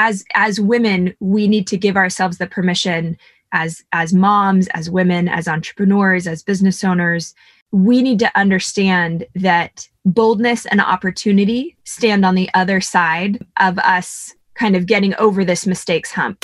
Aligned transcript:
as 0.00 0.24
as 0.34 0.58
women 0.58 1.14
we 1.20 1.46
need 1.46 1.66
to 1.66 1.76
give 1.76 1.96
ourselves 1.96 2.38
the 2.38 2.46
permission 2.46 3.16
as 3.52 3.84
as 3.92 4.12
moms 4.14 4.66
as 4.68 4.90
women 4.90 5.28
as 5.28 5.46
entrepreneurs 5.46 6.26
as 6.26 6.42
business 6.42 6.82
owners 6.82 7.34
we 7.70 8.02
need 8.02 8.18
to 8.18 8.36
understand 8.36 9.26
that 9.34 9.86
boldness 10.04 10.66
and 10.66 10.80
opportunity 10.80 11.76
stand 11.84 12.24
on 12.24 12.34
the 12.34 12.48
other 12.54 12.80
side 12.80 13.38
of 13.60 13.78
us 13.78 14.34
kind 14.54 14.74
of 14.74 14.86
getting 14.86 15.14
over 15.16 15.44
this 15.44 15.66
mistakes 15.66 16.10
hump. 16.10 16.40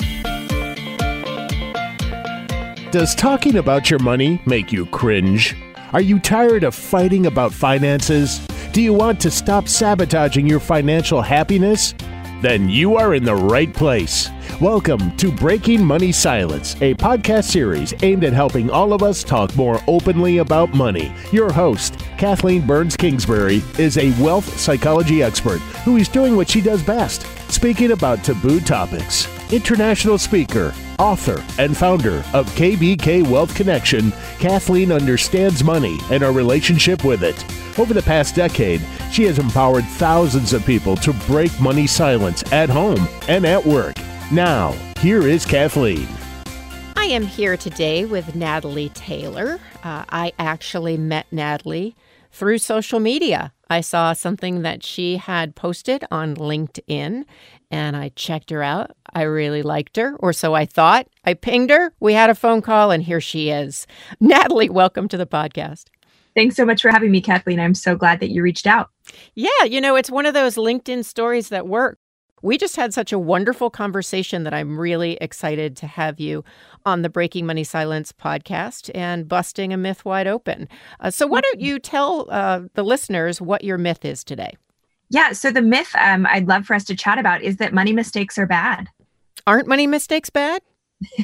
Does 2.91 3.13
talking 3.15 3.57
about 3.57 3.89
your 3.89 3.99
money 3.99 4.41
make 4.45 4.71
you 4.71 4.85
cringe? 4.85 5.55
Are 5.91 6.01
you 6.01 6.19
tired 6.19 6.63
of 6.63 6.73
fighting 6.73 7.25
about 7.25 7.51
finances? 7.51 8.39
Do 8.71 8.81
you 8.81 8.93
want 8.93 9.19
to 9.21 9.31
stop 9.31 9.67
sabotaging 9.67 10.47
your 10.47 10.61
financial 10.61 11.21
happiness 11.21 11.93
then 12.41 12.69
you 12.69 12.95
are 12.95 13.15
in 13.15 13.23
the 13.23 13.35
right 13.35 13.73
place. 13.73 14.29
Welcome 14.61 15.15
to 15.17 15.31
Breaking 15.31 15.83
Money 15.83 16.11
Silence, 16.11 16.75
a 16.81 16.93
podcast 16.95 17.45
series 17.45 17.93
aimed 18.03 18.23
at 18.23 18.33
helping 18.33 18.69
all 18.69 18.93
of 18.93 19.03
us 19.03 19.23
talk 19.23 19.55
more 19.55 19.79
openly 19.87 20.37
about 20.37 20.73
money. 20.73 21.13
Your 21.31 21.51
host, 21.51 21.99
Kathleen 22.17 22.65
Burns 22.65 22.95
Kingsbury, 22.95 23.63
is 23.77 23.97
a 23.97 24.11
wealth 24.21 24.59
psychology 24.59 25.23
expert 25.23 25.59
who 25.83 25.97
is 25.97 26.07
doing 26.07 26.35
what 26.35 26.49
she 26.49 26.61
does 26.61 26.83
best 26.83 27.25
speaking 27.51 27.91
about 27.91 28.23
taboo 28.23 28.59
topics. 28.59 29.27
International 29.51 30.17
speaker, 30.17 30.73
author, 30.99 31.43
and 31.57 31.75
founder 31.75 32.17
of 32.33 32.47
KBK 32.55 33.27
Wealth 33.27 33.55
Connection, 33.55 34.11
Kathleen 34.39 34.91
understands 34.91 35.63
money 35.63 35.97
and 36.11 36.23
our 36.23 36.33
relationship 36.33 37.03
with 37.03 37.23
it. 37.23 37.43
Over 37.77 37.93
the 37.93 38.01
past 38.01 38.33
decade, 38.33 38.81
she 39.11 39.23
has 39.25 39.37
empowered 39.37 39.85
thousands 39.85 40.51
of 40.51 40.65
people 40.65 40.95
to 40.97 41.13
break 41.27 41.51
money 41.61 41.85
silence 41.85 42.43
at 42.51 42.69
home 42.69 43.07
and 43.27 43.45
at 43.45 43.63
work. 43.63 43.95
Now, 44.31 44.71
here 44.99 45.27
is 45.27 45.45
Kathleen. 45.45 46.07
I 46.95 47.05
am 47.05 47.21
here 47.21 47.55
today 47.55 48.05
with 48.05 48.35
Natalie 48.35 48.89
Taylor. 48.89 49.59
Uh, 49.83 50.05
I 50.09 50.33
actually 50.39 50.97
met 50.97 51.27
Natalie 51.31 51.95
through 52.31 52.57
social 52.57 52.99
media. 52.99 53.53
I 53.69 53.81
saw 53.81 54.13
something 54.13 54.63
that 54.63 54.83
she 54.83 55.17
had 55.17 55.55
posted 55.55 56.03
on 56.09 56.35
LinkedIn 56.35 57.25
and 57.69 57.95
I 57.95 58.09
checked 58.09 58.49
her 58.49 58.63
out. 58.63 58.91
I 59.13 59.21
really 59.23 59.61
liked 59.61 59.97
her, 59.97 60.15
or 60.19 60.33
so 60.33 60.53
I 60.53 60.65
thought. 60.65 61.07
I 61.25 61.33
pinged 61.33 61.69
her. 61.69 61.93
We 61.99 62.13
had 62.13 62.29
a 62.29 62.35
phone 62.35 62.61
call, 62.61 62.91
and 62.91 63.03
here 63.03 63.19
she 63.19 63.49
is. 63.49 63.85
Natalie, 64.19 64.69
welcome 64.69 65.07
to 65.09 65.17
the 65.17 65.27
podcast. 65.27 65.85
Thanks 66.37 66.55
so 66.55 66.65
much 66.65 66.83
for 66.83 66.91
having 66.91 67.09
me, 67.09 67.19
Kathleen. 67.19 67.59
I'm 67.59 67.73
so 67.73 67.95
glad 67.95 68.19
that 68.19 68.29
you 68.29 68.43
reached 68.43 68.67
out. 68.67 68.91
Yeah, 69.33 69.63
you 69.63 69.81
know, 69.81 69.95
it's 69.95 70.11
one 70.11 70.27
of 70.27 70.35
those 70.35 70.53
LinkedIn 70.53 71.03
stories 71.03 71.49
that 71.49 71.67
work. 71.67 71.97
We 72.43 72.59
just 72.59 72.75
had 72.75 72.93
such 72.93 73.11
a 73.11 73.17
wonderful 73.17 73.71
conversation 73.71 74.43
that 74.43 74.53
I'm 74.53 74.79
really 74.79 75.17
excited 75.19 75.75
to 75.77 75.87
have 75.87 76.19
you 76.19 76.43
on 76.85 77.01
the 77.01 77.09
Breaking 77.09 77.47
Money 77.47 77.63
Silence 77.63 78.11
podcast 78.11 78.91
and 78.93 79.27
busting 79.27 79.73
a 79.73 79.77
myth 79.77 80.05
wide 80.05 80.27
open. 80.27 80.69
Uh, 80.99 81.09
so, 81.09 81.25
why 81.25 81.41
don't 81.41 81.59
you 81.59 81.79
tell 81.79 82.27
uh, 82.29 82.61
the 82.75 82.83
listeners 82.83 83.41
what 83.41 83.63
your 83.63 83.79
myth 83.79 84.05
is 84.05 84.23
today? 84.23 84.55
Yeah, 85.09 85.31
so 85.31 85.49
the 85.49 85.63
myth 85.63 85.89
um, 85.99 86.27
I'd 86.27 86.47
love 86.47 86.67
for 86.67 86.75
us 86.75 86.83
to 86.83 86.95
chat 86.95 87.17
about 87.17 87.41
is 87.41 87.57
that 87.57 87.73
money 87.73 87.93
mistakes 87.93 88.37
are 88.37 88.45
bad. 88.45 88.89
Aren't 89.47 89.67
money 89.67 89.87
mistakes 89.87 90.29
bad? 90.29 90.61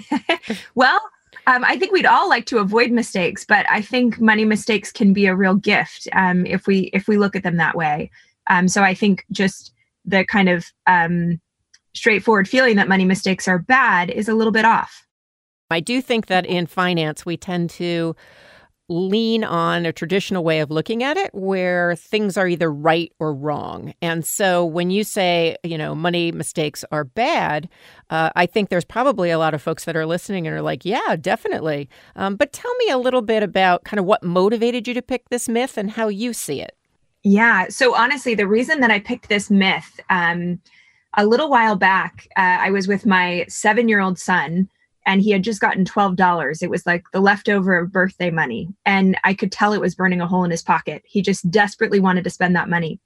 well, 0.75 0.99
um, 1.45 1.63
I 1.65 1.77
think 1.77 1.91
we'd 1.91 2.05
all 2.05 2.29
like 2.29 2.45
to 2.47 2.59
avoid 2.59 2.91
mistakes, 2.91 3.45
but 3.45 3.65
I 3.69 3.81
think 3.81 4.19
money 4.19 4.45
mistakes 4.45 4.91
can 4.91 5.13
be 5.13 5.25
a 5.25 5.35
real 5.35 5.55
gift 5.55 6.07
um, 6.13 6.45
if 6.45 6.67
we 6.67 6.89
if 6.93 7.07
we 7.07 7.17
look 7.17 7.35
at 7.35 7.43
them 7.43 7.57
that 7.57 7.75
way. 7.75 8.11
Um, 8.49 8.67
so 8.67 8.83
I 8.83 8.93
think 8.93 9.25
just 9.31 9.73
the 10.05 10.25
kind 10.25 10.49
of 10.49 10.65
um, 10.87 11.39
straightforward 11.93 12.47
feeling 12.47 12.75
that 12.77 12.87
money 12.87 13.05
mistakes 13.05 13.47
are 13.47 13.59
bad 13.59 14.09
is 14.09 14.27
a 14.27 14.33
little 14.33 14.51
bit 14.51 14.65
off. 14.65 15.05
I 15.69 15.79
do 15.79 16.01
think 16.01 16.27
that 16.27 16.45
in 16.45 16.67
finance 16.67 17.25
we 17.25 17.37
tend 17.37 17.69
to 17.71 18.15
lean 18.89 19.43
on 19.43 19.85
a 19.85 19.93
traditional 19.93 20.43
way 20.43 20.59
of 20.59 20.69
looking 20.69 21.03
at 21.03 21.15
it 21.17 21.33
where 21.33 21.95
things 21.95 22.37
are 22.37 22.47
either 22.47 22.71
right 22.71 23.11
or 23.19 23.33
wrong. 23.33 23.93
And 24.01 24.25
so 24.25 24.65
when 24.65 24.91
you 24.91 25.03
say, 25.03 25.55
you 25.63 25.77
know, 25.77 25.95
money 25.95 26.31
mistakes 26.31 26.83
are 26.91 27.03
bad, 27.03 27.69
uh, 28.09 28.29
I 28.35 28.45
think 28.45 28.69
there's 28.69 28.85
probably 28.85 29.29
a 29.29 29.39
lot 29.39 29.53
of 29.53 29.61
folks 29.61 29.85
that 29.85 29.95
are 29.95 30.05
listening 30.05 30.47
and 30.47 30.55
are 30.55 30.61
like, 30.61 30.83
yeah, 30.83 31.15
definitely. 31.19 31.89
Um, 32.15 32.35
but 32.35 32.51
tell 32.51 32.73
me 32.75 32.89
a 32.89 32.97
little 32.97 33.21
bit 33.21 33.41
about 33.41 33.85
kind 33.85 33.99
of 33.99 34.05
what 34.05 34.23
motivated 34.23 34.87
you 34.87 34.93
to 34.93 35.01
pick 35.01 35.29
this 35.29 35.47
myth 35.47 35.77
and 35.77 35.91
how 35.91 36.09
you 36.09 36.33
see 36.33 36.61
it. 36.61 36.75
Yeah. 37.23 37.69
So 37.69 37.95
honestly, 37.95 38.35
the 38.35 38.47
reason 38.47 38.81
that 38.81 38.91
I 38.91 38.99
picked 38.99 39.29
this 39.29 39.49
myth, 39.49 39.99
um, 40.09 40.59
a 41.15 41.25
little 41.25 41.49
while 41.49 41.77
back, 41.77 42.27
uh, 42.35 42.57
I 42.59 42.71
was 42.71 42.87
with 42.87 43.05
my 43.05 43.45
seven 43.47 43.87
year 43.87 44.01
old 44.01 44.19
son 44.19 44.67
and 45.05 45.21
he 45.21 45.31
had 45.31 45.43
just 45.43 45.59
gotten 45.61 45.85
$12. 45.85 46.63
It 46.63 46.69
was 46.69 46.85
like 46.85 47.03
the 47.11 47.19
leftover 47.19 47.77
of 47.77 47.91
birthday 47.91 48.31
money. 48.31 48.69
And 48.85 49.17
I 49.23 49.33
could 49.33 49.51
tell 49.51 49.73
it 49.73 49.81
was 49.81 49.95
burning 49.95 50.21
a 50.21 50.27
hole 50.27 50.43
in 50.43 50.51
his 50.51 50.61
pocket. 50.61 51.03
He 51.05 51.21
just 51.21 51.49
desperately 51.51 51.99
wanted 51.99 52.23
to 52.23 52.29
spend 52.29 52.55
that 52.55 52.69
money. 52.69 52.99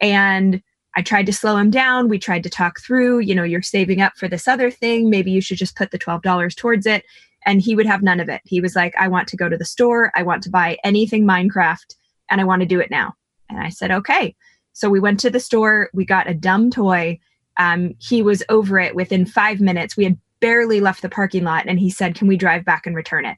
And 0.00 0.62
I 0.96 1.02
tried 1.02 1.26
to 1.26 1.32
slow 1.32 1.56
him 1.56 1.70
down. 1.70 2.08
We 2.08 2.18
tried 2.18 2.42
to 2.44 2.50
talk 2.50 2.80
through, 2.80 3.18
you 3.20 3.34
know, 3.34 3.44
you're 3.44 3.60
saving 3.60 4.00
up 4.00 4.16
for 4.16 4.28
this 4.28 4.48
other 4.48 4.70
thing. 4.70 5.10
Maybe 5.10 5.30
you 5.30 5.42
should 5.42 5.58
just 5.58 5.76
put 5.76 5.90
the 5.90 5.98
$12 5.98 6.56
towards 6.56 6.86
it. 6.86 7.04
And 7.44 7.60
he 7.60 7.76
would 7.76 7.86
have 7.86 8.02
none 8.02 8.18
of 8.18 8.30
it. 8.30 8.40
He 8.44 8.60
was 8.60 8.74
like, 8.74 8.94
I 8.98 9.08
want 9.08 9.28
to 9.28 9.36
go 9.36 9.48
to 9.48 9.58
the 9.58 9.64
store. 9.64 10.10
I 10.16 10.22
want 10.22 10.42
to 10.44 10.50
buy 10.50 10.78
anything 10.84 11.24
Minecraft 11.24 11.94
and 12.30 12.40
I 12.40 12.44
want 12.44 12.60
to 12.60 12.66
do 12.66 12.80
it 12.80 12.90
now. 12.90 13.12
And 13.50 13.60
I 13.60 13.68
said, 13.68 13.90
okay. 13.90 14.34
So 14.72 14.88
we 14.88 15.00
went 15.00 15.20
to 15.20 15.30
the 15.30 15.38
store. 15.38 15.90
We 15.92 16.04
got 16.04 16.28
a 16.28 16.34
dumb 16.34 16.70
toy. 16.70 17.20
Um, 17.58 17.94
he 17.98 18.22
was 18.22 18.42
over 18.48 18.78
it 18.78 18.94
within 18.94 19.26
five 19.26 19.60
minutes. 19.60 19.96
We 19.96 20.04
had 20.04 20.18
barely 20.40 20.80
left 20.80 21.02
the 21.02 21.08
parking 21.08 21.44
lot 21.44 21.66
and 21.66 21.78
he 21.78 21.90
said, 21.90 22.14
Can 22.14 22.28
we 22.28 22.36
drive 22.36 22.64
back 22.64 22.86
and 22.86 22.96
return 22.96 23.24
it? 23.24 23.36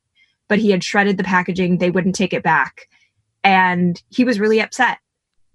But 0.48 0.58
he 0.58 0.70
had 0.70 0.84
shredded 0.84 1.16
the 1.16 1.24
packaging, 1.24 1.78
they 1.78 1.90
wouldn't 1.90 2.14
take 2.14 2.32
it 2.32 2.42
back. 2.42 2.88
And 3.44 4.00
he 4.08 4.24
was 4.24 4.40
really 4.40 4.60
upset. 4.60 4.98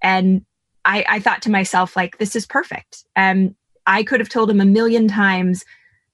And 0.02 0.46
I, 0.86 1.06
I 1.08 1.20
thought 1.20 1.42
to 1.44 1.52
myself, 1.52 1.96
like, 1.96 2.18
this 2.18 2.36
is 2.36 2.46
perfect. 2.46 3.06
And 3.16 3.56
I 3.88 4.04
could 4.04 4.20
have 4.20 4.30
told 4.30 4.50
him 4.50 4.62
a 4.62 4.66
million 4.66 5.08
times, 5.08 5.66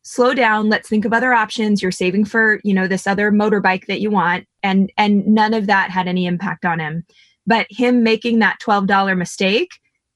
slow 0.03 0.33
down, 0.33 0.69
let's 0.69 0.89
think 0.89 1.05
of 1.05 1.13
other 1.13 1.33
options. 1.33 1.81
You're 1.81 1.91
saving 1.91 2.25
for, 2.25 2.59
you 2.63 2.73
know, 2.73 2.87
this 2.87 3.07
other 3.07 3.31
motorbike 3.31 3.85
that 3.87 4.01
you 4.01 4.09
want. 4.09 4.45
And 4.63 4.91
and 4.97 5.25
none 5.27 5.53
of 5.53 5.67
that 5.67 5.91
had 5.91 6.07
any 6.07 6.25
impact 6.25 6.65
on 6.65 6.79
him. 6.79 7.05
But 7.45 7.67
him 7.69 8.03
making 8.03 8.39
that 8.39 8.59
$12 8.61 9.17
mistake, 9.17 9.71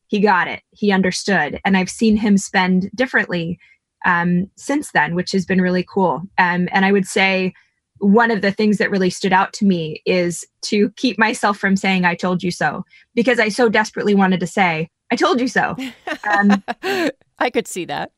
he 0.07 0.19
got 0.19 0.47
it. 0.47 0.61
He 0.71 0.91
understood. 0.91 1.59
And 1.65 1.75
I've 1.75 1.89
seen 1.89 2.15
him 2.15 2.37
spend 2.37 2.91
differently 2.93 3.59
um, 4.05 4.49
since 4.55 4.91
then, 4.91 5.15
which 5.15 5.31
has 5.31 5.45
been 5.45 5.61
really 5.61 5.83
cool. 5.83 6.21
Um, 6.37 6.67
and 6.71 6.85
I 6.85 6.91
would 6.91 7.05
say 7.05 7.53
one 7.99 8.31
of 8.31 8.41
the 8.41 8.51
things 8.51 8.77
that 8.79 8.91
really 8.91 9.09
stood 9.09 9.33
out 9.33 9.53
to 9.53 9.65
me 9.65 10.01
is 10.05 10.45
to 10.63 10.89
keep 10.91 11.17
myself 11.17 11.57
from 11.57 11.77
saying, 11.77 12.05
I 12.05 12.15
told 12.15 12.43
you 12.43 12.51
so, 12.51 12.85
because 13.15 13.39
I 13.39 13.49
so 13.49 13.69
desperately 13.69 14.13
wanted 14.13 14.39
to 14.41 14.47
say, 14.47 14.89
I 15.11 15.15
told 15.15 15.39
you 15.39 15.47
so. 15.47 15.75
Um, 16.29 16.63
I 17.39 17.49
could 17.49 17.67
see 17.67 17.85
that. 17.85 18.11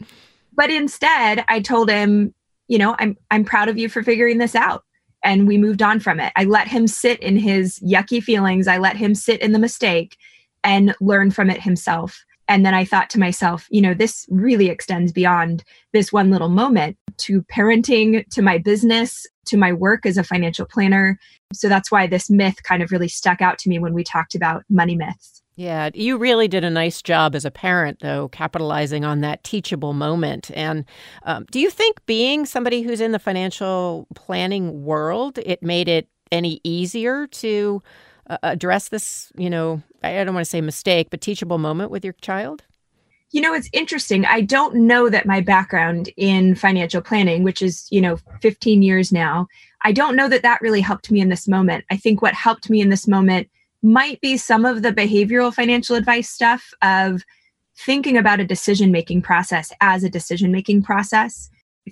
But 0.53 0.69
instead, 0.71 1.43
I 1.47 1.59
told 1.59 1.89
him, 1.89 2.33
you 2.67 2.77
know, 2.77 2.95
I'm 2.97 3.17
I'm 3.29 3.43
proud 3.43 3.69
of 3.69 3.77
you 3.77 3.89
for 3.89 4.01
figuring 4.01 4.37
this 4.37 4.55
out. 4.55 4.83
And 5.23 5.47
we 5.47 5.57
moved 5.57 5.81
on 5.81 5.99
from 5.99 6.19
it. 6.19 6.31
I 6.35 6.45
let 6.45 6.67
him 6.67 6.87
sit 6.87 7.19
in 7.19 7.35
his 7.35 7.79
yucky 7.79 8.23
feelings. 8.23 8.67
I 8.67 8.77
let 8.77 8.95
him 8.95 9.15
sit 9.15 9.41
in 9.41 9.51
the 9.51 9.59
mistake 9.59 10.17
and 10.63 10.95
learn 11.01 11.31
from 11.31 11.49
it 11.49 11.61
himself. 11.61 12.23
And 12.47 12.65
then 12.65 12.73
I 12.73 12.85
thought 12.85 13.09
to 13.11 13.19
myself, 13.19 13.67
you 13.69 13.81
know, 13.81 13.93
this 13.93 14.25
really 14.29 14.69
extends 14.69 15.11
beyond 15.11 15.63
this 15.93 16.13
one 16.13 16.29
little 16.29 16.49
moment 16.49 16.97
to 17.17 17.41
parenting, 17.43 18.27
to 18.29 18.41
my 18.41 18.57
business, 18.57 19.25
to 19.45 19.57
my 19.57 19.73
work 19.73 20.05
as 20.05 20.17
a 20.17 20.23
financial 20.23 20.65
planner. 20.65 21.17
So 21.53 21.69
that's 21.69 21.91
why 21.91 22.07
this 22.07 22.29
myth 22.29 22.61
kind 22.63 22.83
of 22.83 22.91
really 22.91 23.07
stuck 23.07 23.41
out 23.41 23.57
to 23.59 23.69
me 23.69 23.79
when 23.79 23.93
we 23.93 24.03
talked 24.03 24.35
about 24.35 24.63
money 24.69 24.95
myths. 24.95 25.41
Yeah, 25.57 25.89
you 25.93 26.17
really 26.17 26.49
did 26.49 26.65
a 26.65 26.69
nice 26.69 27.01
job 27.01 27.33
as 27.33 27.45
a 27.45 27.51
parent, 27.51 27.99
though, 28.01 28.27
capitalizing 28.27 29.05
on 29.05 29.21
that 29.21 29.43
teachable 29.45 29.93
moment. 29.93 30.51
And 30.53 30.83
um, 31.23 31.45
do 31.49 31.61
you 31.61 31.69
think 31.69 32.05
being 32.05 32.45
somebody 32.45 32.81
who's 32.81 32.99
in 32.99 33.13
the 33.13 33.19
financial 33.19 34.05
planning 34.15 34.83
world, 34.83 35.39
it 35.45 35.63
made 35.63 35.87
it 35.87 36.09
any 36.29 36.59
easier 36.65 37.27
to 37.27 37.81
address 38.27 38.89
this, 38.89 39.31
you 39.37 39.49
know, 39.49 39.81
I 40.03 40.23
don't 40.23 40.33
want 40.33 40.45
to 40.45 40.49
say 40.49 40.61
mistake, 40.61 41.09
but 41.09 41.21
teachable 41.21 41.57
moment 41.57 41.91
with 41.91 42.03
your 42.03 42.13
child? 42.21 42.63
You 43.31 43.41
know, 43.41 43.53
it's 43.53 43.69
interesting. 43.73 44.25
I 44.25 44.41
don't 44.41 44.75
know 44.75 45.09
that 45.09 45.25
my 45.25 45.41
background 45.41 46.09
in 46.15 46.55
financial 46.55 47.01
planning, 47.01 47.43
which 47.43 47.61
is, 47.61 47.87
you 47.91 47.99
know, 47.99 48.17
15 48.41 48.81
years 48.81 49.11
now, 49.11 49.47
I 49.81 49.91
don't 49.91 50.15
know 50.15 50.29
that 50.29 50.43
that 50.43 50.61
really 50.61 50.81
helped 50.81 51.11
me 51.11 51.19
in 51.19 51.29
this 51.29 51.47
moment. 51.47 51.85
I 51.91 51.97
think 51.97 52.21
what 52.21 52.33
helped 52.33 52.69
me 52.69 52.81
in 52.81 52.89
this 52.89 53.07
moment 53.07 53.49
might 53.83 54.21
be 54.21 54.37
some 54.37 54.65
of 54.65 54.81
the 54.81 54.91
behavioral 54.91 55.53
financial 55.53 55.95
advice 55.95 56.29
stuff 56.29 56.73
of 56.81 57.23
thinking 57.77 58.17
about 58.17 58.39
a 58.39 58.45
decision 58.45 58.91
making 58.91 59.21
process 59.21 59.71
as 59.81 60.03
a 60.03 60.09
decision 60.09 60.51
making 60.51 60.81
process, 60.81 61.49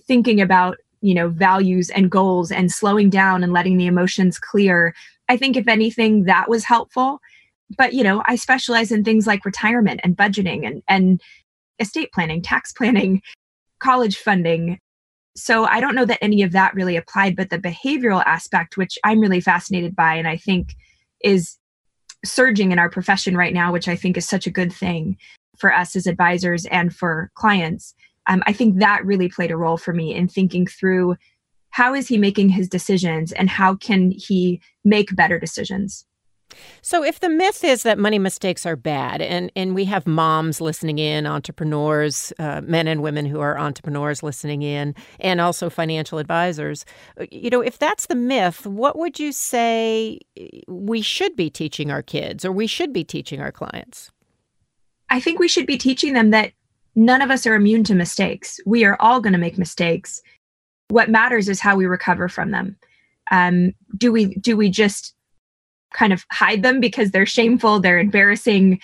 thinking 0.08 0.40
about, 0.40 0.78
you 1.02 1.14
know, 1.14 1.28
values 1.28 1.90
and 1.90 2.10
goals 2.10 2.52
and 2.52 2.72
slowing 2.72 3.10
down 3.10 3.44
and 3.44 3.52
letting 3.52 3.78
the 3.78 3.86
emotions 3.86 4.40
clear 4.40 4.96
I 5.30 5.38
think 5.38 5.58
if 5.58 5.68
anything, 5.68 6.26
that 6.26 6.50
was 6.50 6.64
helpful. 6.64 7.20
But 7.78 7.94
you 7.94 8.04
know, 8.04 8.24
I 8.26 8.36
specialize 8.36 8.92
in 8.92 9.04
things 9.04 9.28
like 9.28 9.46
retirement 9.46 10.02
and 10.04 10.18
budgeting 10.18 10.66
and 10.66 10.84
and 10.88 11.22
estate 11.80 12.12
planning, 12.12 12.42
tax 12.42 12.72
planning, 12.78 13.22
college 13.80 14.18
funding. 14.18 14.80
So 15.36 15.66
I 15.66 15.80
don't 15.80 15.96
know 15.96 16.06
that 16.06 16.24
any 16.24 16.44
of 16.44 16.52
that 16.52 16.76
really 16.76 16.96
applied, 16.96 17.36
but 17.36 17.50
the 17.50 17.58
behavioral 17.58 18.24
aspect, 18.26 18.78
which 18.78 19.00
I'm 19.04 19.20
really 19.20 19.42
fascinated 19.42 19.96
by, 19.96 20.14
and 20.16 20.28
I 20.28 20.38
think 20.38 20.76
is 21.24 21.58
surging 22.24 22.72
in 22.72 22.80
our 22.80 22.90
profession 22.90 23.36
right 23.36 23.54
now, 23.54 23.72
which 23.72 23.88
I 23.88 23.96
think 23.96 24.16
is 24.16 24.28
such 24.28 24.46
a 24.46 24.52
good 24.52 24.72
thing 24.72 25.18
for 25.58 25.74
us 25.74 25.96
as 25.96 26.08
advisors 26.08 26.66
and 26.68 26.96
for 26.96 27.32
clients. 27.36 27.94
Um, 28.28 28.44
I 28.46 28.54
think 28.54 28.80
that 28.80 29.06
really 29.06 29.28
played 29.28 29.52
a 29.52 29.58
role 29.58 29.78
for 29.78 29.94
me 29.94 30.14
in 30.14 30.28
thinking 30.28 30.66
through 30.66 31.16
how 31.74 31.96
is 31.96 32.08
he 32.08 32.20
making 32.20 32.50
his 32.50 32.70
decisions 32.70 33.32
and 33.32 33.50
how 33.50 33.74
can 33.74 34.12
he 34.12 34.62
make 34.86 35.16
better 35.16 35.40
decisions. 35.40 36.06
So, 36.84 37.04
if 37.04 37.20
the 37.20 37.30
myth 37.30 37.64
is 37.64 37.82
that 37.82 37.98
money 37.98 38.20
mistakes 38.20 38.64
are 38.68 38.76
bad, 38.76 39.24
and, 39.24 39.52
and 39.56 39.74
we 39.74 39.86
have 39.86 40.06
moms 40.06 40.62
listening 40.62 41.00
in, 41.00 41.26
entrepreneurs, 41.26 42.32
uh, 42.38 42.62
men 42.64 42.88
and 42.88 43.02
women 43.02 43.26
who 43.26 43.40
are 43.40 43.58
entrepreneurs 43.58 44.22
listening 44.22 44.62
in, 44.62 44.94
and 45.20 45.42
also 45.42 45.68
financial 45.68 46.20
advisors, 46.20 46.86
you 47.32 47.50
know, 47.50 47.62
if 47.62 47.80
that's 47.80 48.06
the 48.06 48.14
myth, 48.14 48.68
what 48.68 48.96
would 48.96 49.20
you 49.20 49.32
say 49.32 50.20
we 50.68 51.02
should 51.02 51.36
be 51.36 51.50
teaching 51.50 51.90
our 51.90 52.04
kids 52.04 52.46
or 52.46 52.52
we 52.52 52.68
should 52.68 52.94
be 52.94 53.04
teaching 53.04 53.42
our 53.42 53.52
clients? 53.52 54.12
I 55.10 55.20
think 55.20 55.40
we 55.40 55.48
should 55.48 55.66
be 55.66 55.80
teaching 55.80 56.14
them 56.14 56.30
that 56.30 56.52
none 56.94 57.24
of 57.24 57.32
us 57.32 57.48
are 57.48 57.56
immune 57.56 57.84
to 57.86 57.96
mistakes. 57.96 58.60
We 58.64 58.86
are 58.86 58.98
all 59.00 59.20
going 59.22 59.34
to 59.34 59.40
make 59.40 59.58
mistakes. 59.58 60.22
What 60.94 61.10
matters 61.10 61.50
is 61.50 61.60
how 61.60 61.76
we 61.76 61.88
recover 61.88 62.30
from 62.30 62.52
them. 62.52 62.78
Um, 63.32 63.74
do 63.98 64.12
we 64.12 64.36
do 64.36 64.56
we 64.56 64.70
just 64.70 65.16
kind 65.92 66.14
of 66.14 66.24
hide 66.32 66.62
them 66.62 66.80
because 66.80 67.10
they're 67.10 67.26
shameful, 67.26 67.80
they're 67.80 67.98
embarrassing, 67.98 68.80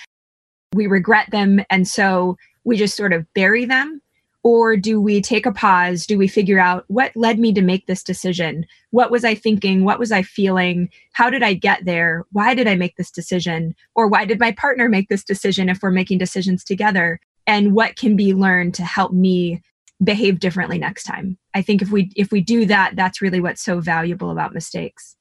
we 0.74 0.88
regret 0.88 1.30
them, 1.30 1.64
and 1.70 1.88
so 1.88 2.36
we 2.64 2.78
just 2.78 2.98
sort 2.98 3.14
of 3.14 3.32
bury 3.36 3.64
them? 3.64 4.02
Or 4.42 4.76
do 4.76 5.00
we 5.00 5.22
take 5.22 5.46
a 5.46 5.52
pause? 5.52 6.08
Do 6.08 6.18
we 6.18 6.28
figure 6.28 6.60
out 6.60 6.84
what 6.88 7.16
led 7.16 7.38
me 7.38 7.54
to 7.54 7.62
make 7.62 7.86
this 7.86 8.02
decision? 8.02 8.66
What 8.90 9.12
was 9.12 9.24
I 9.24 9.36
thinking? 9.36 9.84
What 9.84 10.00
was 10.00 10.12
I 10.12 10.24
feeling? 10.24 10.90
How 11.12 11.30
did 11.30 11.44
I 11.44 11.54
get 11.54 11.86
there? 11.86 12.26
Why 12.32 12.56
did 12.56 12.68
I 12.68 12.74
make 12.74 12.96
this 12.96 13.12
decision? 13.12 13.76
Or 13.94 14.08
why 14.08 14.26
did 14.26 14.40
my 14.40 14.52
partner 14.54 14.90
make 14.90 15.10
this 15.10 15.24
decision 15.24 15.70
if 15.70 15.84
we're 15.84 15.92
making 15.92 16.18
decisions 16.18 16.64
together? 16.64 17.20
And 17.46 17.76
what 17.76 17.98
can 17.98 18.16
be 18.16 18.34
learned 18.34 18.74
to 18.76 18.84
help 18.84 19.14
me 19.14 19.62
behave 20.04 20.40
differently 20.40 20.78
next 20.78 21.04
time? 21.04 21.38
I 21.54 21.62
think 21.62 21.82
if 21.82 21.92
we 21.92 22.12
if 22.16 22.32
we 22.32 22.42
do 22.42 22.66
that, 22.66 22.96
that's 22.96 23.22
really 23.22 23.40
what's 23.40 23.64
so 23.64 23.80
valuable 23.80 24.32
about 24.32 24.54
mistakes. 24.54 25.16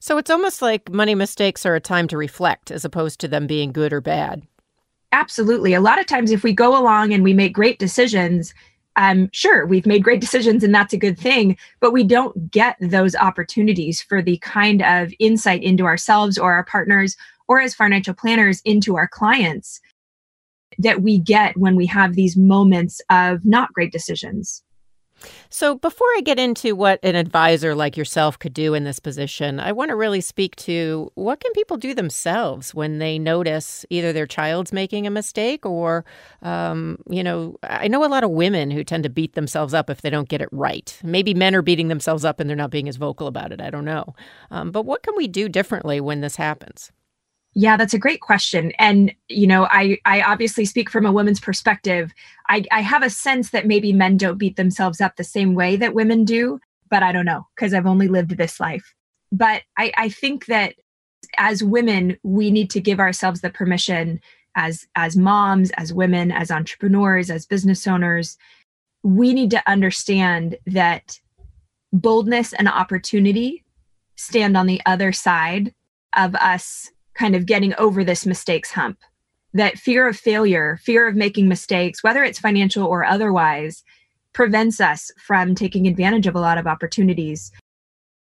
So 0.00 0.18
it's 0.18 0.30
almost 0.30 0.62
like 0.62 0.90
money 0.90 1.14
mistakes 1.14 1.66
are 1.66 1.74
a 1.74 1.80
time 1.80 2.06
to 2.08 2.16
reflect 2.16 2.70
as 2.70 2.84
opposed 2.84 3.20
to 3.20 3.28
them 3.28 3.46
being 3.46 3.72
good 3.72 3.92
or 3.92 4.00
bad. 4.00 4.46
Absolutely. 5.12 5.74
A 5.74 5.80
lot 5.80 6.00
of 6.00 6.06
times, 6.06 6.30
if 6.30 6.42
we 6.42 6.52
go 6.52 6.78
along 6.78 7.12
and 7.12 7.22
we 7.22 7.32
make 7.32 7.52
great 7.52 7.78
decisions, 7.78 8.54
um, 8.96 9.28
sure, 9.32 9.66
we've 9.66 9.86
made 9.86 10.04
great 10.04 10.20
decisions 10.26 10.64
and 10.64 10.74
that's 10.74 10.92
a 10.92 10.98
good 10.98 11.18
thing, 11.18 11.56
but 11.80 11.92
we 11.92 12.04
don't 12.04 12.50
get 12.50 12.76
those 12.80 13.14
opportunities 13.14 14.02
for 14.02 14.22
the 14.22 14.38
kind 14.38 14.82
of 14.82 15.12
insight 15.18 15.62
into 15.62 15.84
ourselves 15.84 16.38
or 16.38 16.52
our 16.52 16.64
partners 16.64 17.16
or 17.46 17.60
as 17.60 17.74
financial 17.74 18.14
planners 18.14 18.60
into 18.64 18.96
our 18.96 19.08
clients 19.08 19.80
that 20.78 21.02
we 21.02 21.18
get 21.18 21.56
when 21.56 21.76
we 21.76 21.86
have 21.86 22.14
these 22.14 22.36
moments 22.36 23.00
of 23.10 23.44
not 23.44 23.72
great 23.72 23.92
decisions. 23.92 24.62
So, 25.48 25.76
before 25.76 26.06
I 26.16 26.20
get 26.22 26.38
into 26.38 26.74
what 26.74 27.00
an 27.02 27.14
advisor 27.14 27.74
like 27.74 27.96
yourself 27.96 28.38
could 28.38 28.52
do 28.52 28.74
in 28.74 28.84
this 28.84 28.98
position, 28.98 29.60
I 29.60 29.72
want 29.72 29.90
to 29.90 29.96
really 29.96 30.20
speak 30.20 30.56
to 30.56 31.10
what 31.14 31.40
can 31.40 31.52
people 31.52 31.76
do 31.76 31.94
themselves 31.94 32.74
when 32.74 32.98
they 32.98 33.18
notice 33.18 33.84
either 33.90 34.12
their 34.12 34.26
child's 34.26 34.72
making 34.72 35.06
a 35.06 35.10
mistake 35.10 35.64
or, 35.64 36.04
um, 36.42 36.98
you 37.08 37.22
know, 37.22 37.56
I 37.62 37.88
know 37.88 38.04
a 38.04 38.06
lot 38.08 38.24
of 38.24 38.30
women 38.30 38.70
who 38.70 38.84
tend 38.84 39.04
to 39.04 39.10
beat 39.10 39.34
themselves 39.34 39.74
up 39.74 39.90
if 39.90 40.02
they 40.02 40.10
don't 40.10 40.28
get 40.28 40.42
it 40.42 40.48
right. 40.50 40.98
Maybe 41.02 41.34
men 41.34 41.54
are 41.54 41.62
beating 41.62 41.88
themselves 41.88 42.24
up 42.24 42.40
and 42.40 42.48
they're 42.48 42.56
not 42.56 42.70
being 42.70 42.88
as 42.88 42.96
vocal 42.96 43.26
about 43.26 43.52
it. 43.52 43.60
I 43.60 43.70
don't 43.70 43.84
know. 43.84 44.14
Um, 44.50 44.70
but 44.70 44.84
what 44.84 45.02
can 45.02 45.14
we 45.16 45.28
do 45.28 45.48
differently 45.48 46.00
when 46.00 46.20
this 46.20 46.36
happens? 46.36 46.92
Yeah, 47.54 47.76
that's 47.76 47.94
a 47.94 47.98
great 47.98 48.20
question. 48.20 48.72
And, 48.78 49.14
you 49.28 49.46
know, 49.46 49.66
I, 49.70 49.98
I 50.04 50.22
obviously 50.22 50.64
speak 50.64 50.90
from 50.90 51.06
a 51.06 51.12
woman's 51.12 51.38
perspective. 51.38 52.12
I, 52.48 52.64
I 52.72 52.80
have 52.80 53.04
a 53.04 53.10
sense 53.10 53.50
that 53.50 53.66
maybe 53.66 53.92
men 53.92 54.16
don't 54.16 54.38
beat 54.38 54.56
themselves 54.56 55.00
up 55.00 55.16
the 55.16 55.24
same 55.24 55.54
way 55.54 55.76
that 55.76 55.94
women 55.94 56.24
do, 56.24 56.58
but 56.90 57.04
I 57.04 57.12
don't 57.12 57.24
know 57.24 57.46
because 57.54 57.72
I've 57.72 57.86
only 57.86 58.08
lived 58.08 58.36
this 58.36 58.58
life. 58.58 58.94
But 59.30 59.62
I, 59.78 59.92
I 59.96 60.08
think 60.08 60.46
that 60.46 60.74
as 61.38 61.62
women, 61.62 62.16
we 62.22 62.50
need 62.50 62.70
to 62.70 62.80
give 62.80 63.00
ourselves 63.00 63.40
the 63.40 63.50
permission 63.50 64.20
as 64.56 64.86
as 64.94 65.16
moms, 65.16 65.70
as 65.72 65.92
women, 65.92 66.30
as 66.30 66.50
entrepreneurs, 66.50 67.30
as 67.30 67.46
business 67.46 67.86
owners, 67.86 68.36
we 69.02 69.32
need 69.32 69.50
to 69.50 69.62
understand 69.68 70.56
that 70.66 71.18
boldness 71.92 72.52
and 72.52 72.68
opportunity 72.68 73.64
stand 74.16 74.56
on 74.56 74.66
the 74.66 74.80
other 74.86 75.12
side 75.12 75.74
of 76.16 76.34
us 76.36 76.92
kind 77.14 77.34
of 77.34 77.46
getting 77.46 77.74
over 77.78 78.04
this 78.04 78.26
mistakes 78.26 78.70
hump. 78.70 78.98
That 79.52 79.78
fear 79.78 80.08
of 80.08 80.16
failure, 80.16 80.78
fear 80.82 81.06
of 81.06 81.14
making 81.14 81.48
mistakes, 81.48 82.02
whether 82.02 82.24
it's 82.24 82.38
financial 82.38 82.86
or 82.86 83.04
otherwise, 83.04 83.84
prevents 84.32 84.80
us 84.80 85.10
from 85.16 85.54
taking 85.54 85.86
advantage 85.86 86.26
of 86.26 86.34
a 86.34 86.40
lot 86.40 86.58
of 86.58 86.66
opportunities 86.66 87.52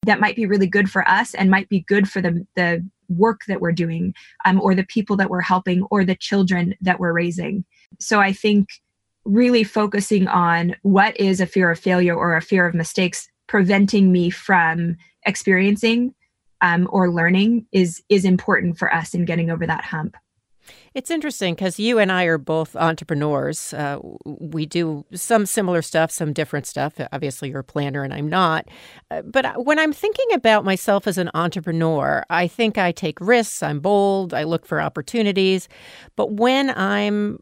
that 0.06 0.20
might 0.20 0.36
be 0.36 0.46
really 0.46 0.68
good 0.68 0.92
for 0.92 1.08
us 1.08 1.34
and 1.34 1.50
might 1.50 1.70
be 1.70 1.80
good 1.88 2.10
for 2.10 2.22
the, 2.22 2.46
the 2.56 2.86
work 3.10 3.42
that 3.48 3.62
we're 3.62 3.72
doing 3.72 4.14
um, 4.46 4.60
or 4.62 4.76
the 4.76 4.86
people 4.86 5.16
that 5.16 5.30
we're 5.30 5.42
helping 5.42 5.84
or 5.92 6.04
the 6.04 6.16
children 6.16 6.76
that 6.82 7.00
we're 7.00 7.14
raising. 7.14 7.64
So 8.00 8.20
I 8.20 8.34
think 8.34 8.68
really 9.26 9.64
focusing 9.64 10.28
on 10.28 10.76
what 10.82 11.18
is 11.18 11.40
a 11.40 11.46
fear 11.46 11.72
of 11.72 11.80
failure 11.80 12.16
or 12.16 12.36
a 12.36 12.42
fear 12.42 12.68
of 12.68 12.76
mistakes 12.76 13.30
preventing 13.48 14.12
me 14.12 14.30
from 14.30 14.98
experiencing 15.26 16.14
um, 16.64 16.88
or 16.92 17.12
learning 17.12 17.68
is 17.72 18.02
is 18.10 18.26
important 18.26 18.80
for 18.80 18.92
us 18.92 19.14
in 19.14 19.26
getting 19.26 19.52
over 19.52 19.68
that 19.68 19.84
hump. 19.84 20.16
It's 20.94 21.12
interesting 21.12 21.56
because 21.56 21.78
you 21.78 22.00
and 22.00 22.10
I 22.10 22.24
are 22.24 22.38
both 22.38 22.76
entrepreneurs. 22.78 23.74
Uh, 23.74 24.00
we 24.26 24.66
do 24.66 25.06
some 25.14 25.46
similar 25.46 25.82
stuff, 25.82 26.10
some 26.10 26.32
different 26.32 26.66
stuff. 26.66 26.94
Obviously, 27.12 27.50
you're 27.50 27.60
a 27.60 27.64
planner 27.66 28.04
and 28.04 28.14
I'm 28.14 28.30
not. 28.30 28.70
Uh, 29.12 29.24
but 29.24 29.66
when 29.66 29.78
I'm 29.78 29.92
thinking 29.92 30.28
about 30.34 30.64
myself 30.64 31.06
as 31.06 31.18
an 31.18 31.30
entrepreneur, 31.34 32.24
I 32.30 32.48
think 32.48 32.78
I 32.78 32.94
take 32.94 33.20
risks, 33.20 33.62
I'm 33.62 33.82
bold, 33.82 34.34
I 34.34 34.44
look 34.44 34.66
for 34.66 34.80
opportunities. 34.80 35.68
But 36.16 36.32
when 36.32 36.70
I'm 36.70 37.40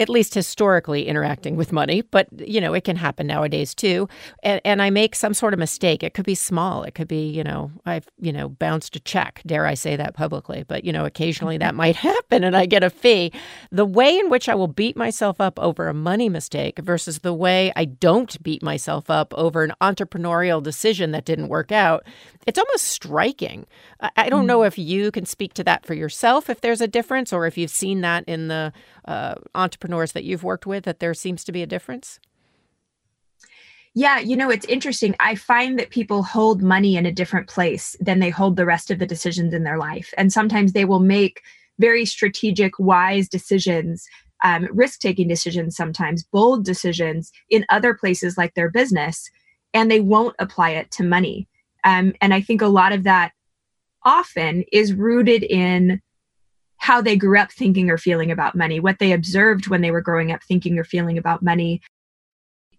at 0.00 0.08
least 0.08 0.34
historically 0.34 1.06
interacting 1.06 1.54
with 1.54 1.70
money, 1.70 2.02
but 2.02 2.26
you 2.36 2.60
know, 2.60 2.74
it 2.74 2.82
can 2.82 2.96
happen 2.96 3.28
nowadays 3.28 3.74
too. 3.76 4.08
And, 4.42 4.60
and 4.64 4.82
I 4.82 4.90
make 4.90 5.14
some 5.14 5.34
sort 5.34 5.52
of 5.52 5.60
mistake. 5.60 6.02
It 6.02 6.14
could 6.14 6.26
be 6.26 6.34
small. 6.34 6.82
It 6.82 6.96
could 6.96 7.06
be, 7.06 7.28
you 7.28 7.44
know, 7.44 7.70
I've, 7.86 8.08
you 8.20 8.32
know, 8.32 8.48
bounced 8.48 8.96
a 8.96 9.00
check. 9.00 9.40
Dare 9.46 9.66
I 9.66 9.74
say 9.74 9.94
that 9.94 10.14
publicly? 10.14 10.64
But, 10.66 10.82
you 10.82 10.92
know, 10.92 11.04
occasionally 11.04 11.58
that 11.58 11.76
might 11.76 11.94
happen 12.10 12.42
and 12.42 12.56
I 12.56 12.66
get 12.66 12.82
a 12.82 12.90
fee. 12.90 13.32
The 13.70 13.84
way 13.84 14.18
in 14.18 14.30
which 14.30 14.48
I 14.48 14.56
will 14.56 14.66
beat 14.66 14.96
myself 14.96 15.40
up 15.40 15.60
over 15.60 15.86
a 15.86 15.94
money 15.94 16.28
mistake 16.28 16.80
versus 16.80 17.20
the 17.20 17.34
way 17.34 17.72
I 17.76 17.84
don't 17.84 18.42
beat 18.42 18.64
myself 18.64 19.10
up 19.10 19.32
over 19.34 19.62
an 19.62 19.74
entrepreneurial 19.80 20.60
decision 20.60 21.12
that 21.12 21.24
didn't 21.24 21.48
work 21.48 21.70
out, 21.70 22.04
it's 22.48 22.58
almost 22.58 22.88
striking. 22.88 23.64
I, 24.00 24.10
I 24.16 24.28
don't 24.28 24.44
mm. 24.44 24.48
know 24.48 24.64
if 24.64 24.76
you 24.76 25.12
can 25.12 25.24
speak 25.24 25.54
to 25.54 25.64
that 25.64 25.86
for 25.86 25.94
yourself, 25.94 26.50
if 26.50 26.60
there's 26.60 26.80
a 26.80 26.88
difference, 26.88 27.32
or 27.32 27.46
if 27.46 27.56
you've 27.56 27.70
seen 27.70 28.00
that 28.00 28.24
in 28.26 28.48
the 28.48 28.72
uh, 29.04 29.36
entrepreneurs 29.84 30.12
that 30.12 30.24
you've 30.24 30.42
worked 30.42 30.66
with 30.66 30.84
that 30.84 30.98
there 30.98 31.14
seems 31.14 31.44
to 31.44 31.52
be 31.52 31.62
a 31.62 31.66
difference? 31.66 32.18
Yeah, 33.94 34.18
you 34.18 34.36
know, 34.36 34.50
it's 34.50 34.66
interesting. 34.66 35.14
I 35.20 35.34
find 35.36 35.78
that 35.78 35.90
people 35.90 36.22
hold 36.22 36.62
money 36.62 36.96
in 36.96 37.06
a 37.06 37.12
different 37.12 37.48
place 37.48 37.94
than 38.00 38.18
they 38.18 38.30
hold 38.30 38.56
the 38.56 38.64
rest 38.64 38.90
of 38.90 38.98
the 38.98 39.06
decisions 39.06 39.52
in 39.52 39.62
their 39.62 39.78
life. 39.78 40.12
And 40.16 40.32
sometimes 40.32 40.72
they 40.72 40.84
will 40.84 41.00
make 41.00 41.42
very 41.78 42.06
strategic, 42.06 42.78
wise 42.78 43.28
decisions, 43.28 44.08
um, 44.42 44.68
risk 44.72 45.00
taking 45.00 45.28
decisions, 45.28 45.76
sometimes 45.76 46.24
bold 46.24 46.64
decisions 46.64 47.30
in 47.50 47.66
other 47.68 47.94
places 47.94 48.36
like 48.36 48.54
their 48.54 48.70
business, 48.70 49.30
and 49.74 49.90
they 49.90 50.00
won't 50.00 50.34
apply 50.38 50.70
it 50.70 50.90
to 50.92 51.04
money. 51.04 51.46
Um, 51.84 52.14
and 52.20 52.32
I 52.32 52.40
think 52.40 52.62
a 52.62 52.66
lot 52.66 52.92
of 52.92 53.04
that 53.04 53.32
often 54.02 54.64
is 54.72 54.94
rooted 54.94 55.42
in 55.44 56.00
how 56.84 57.00
they 57.00 57.16
grew 57.16 57.38
up 57.38 57.50
thinking 57.50 57.88
or 57.88 57.96
feeling 57.96 58.30
about 58.30 58.54
money, 58.54 58.78
what 58.78 58.98
they 58.98 59.12
observed 59.12 59.68
when 59.68 59.80
they 59.80 59.90
were 59.90 60.02
growing 60.02 60.30
up 60.30 60.42
thinking 60.42 60.78
or 60.78 60.84
feeling 60.84 61.16
about 61.16 61.42
money. 61.42 61.80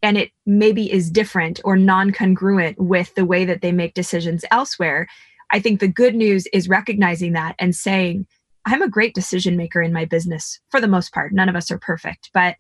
And 0.04 0.16
it 0.16 0.30
maybe 0.46 0.92
is 0.92 1.10
different 1.10 1.60
or 1.64 1.76
non 1.76 2.12
congruent 2.12 2.80
with 2.80 3.16
the 3.16 3.26
way 3.26 3.46
that 3.46 3.62
they 3.62 3.72
make 3.72 3.96
decisions 3.96 4.46
elsewhere. 4.52 5.08
I 5.52 5.60
think 5.60 5.80
the 5.80 5.88
good 5.88 6.14
news 6.14 6.46
is 6.54 6.70
recognizing 6.70 7.34
that 7.34 7.56
and 7.58 7.76
saying, 7.76 8.28
I'm 8.68 8.84
a 8.84 8.88
great 8.88 9.16
decision 9.16 9.58
maker 9.58 9.82
in 9.82 9.92
my 9.92 10.06
business 10.06 10.60
for 10.70 10.80
the 10.80 10.88
most 10.88 11.12
part. 11.12 11.34
None 11.34 11.50
of 11.50 11.56
us 11.56 11.72
are 11.72 11.80
perfect, 11.80 12.30
but 12.32 12.58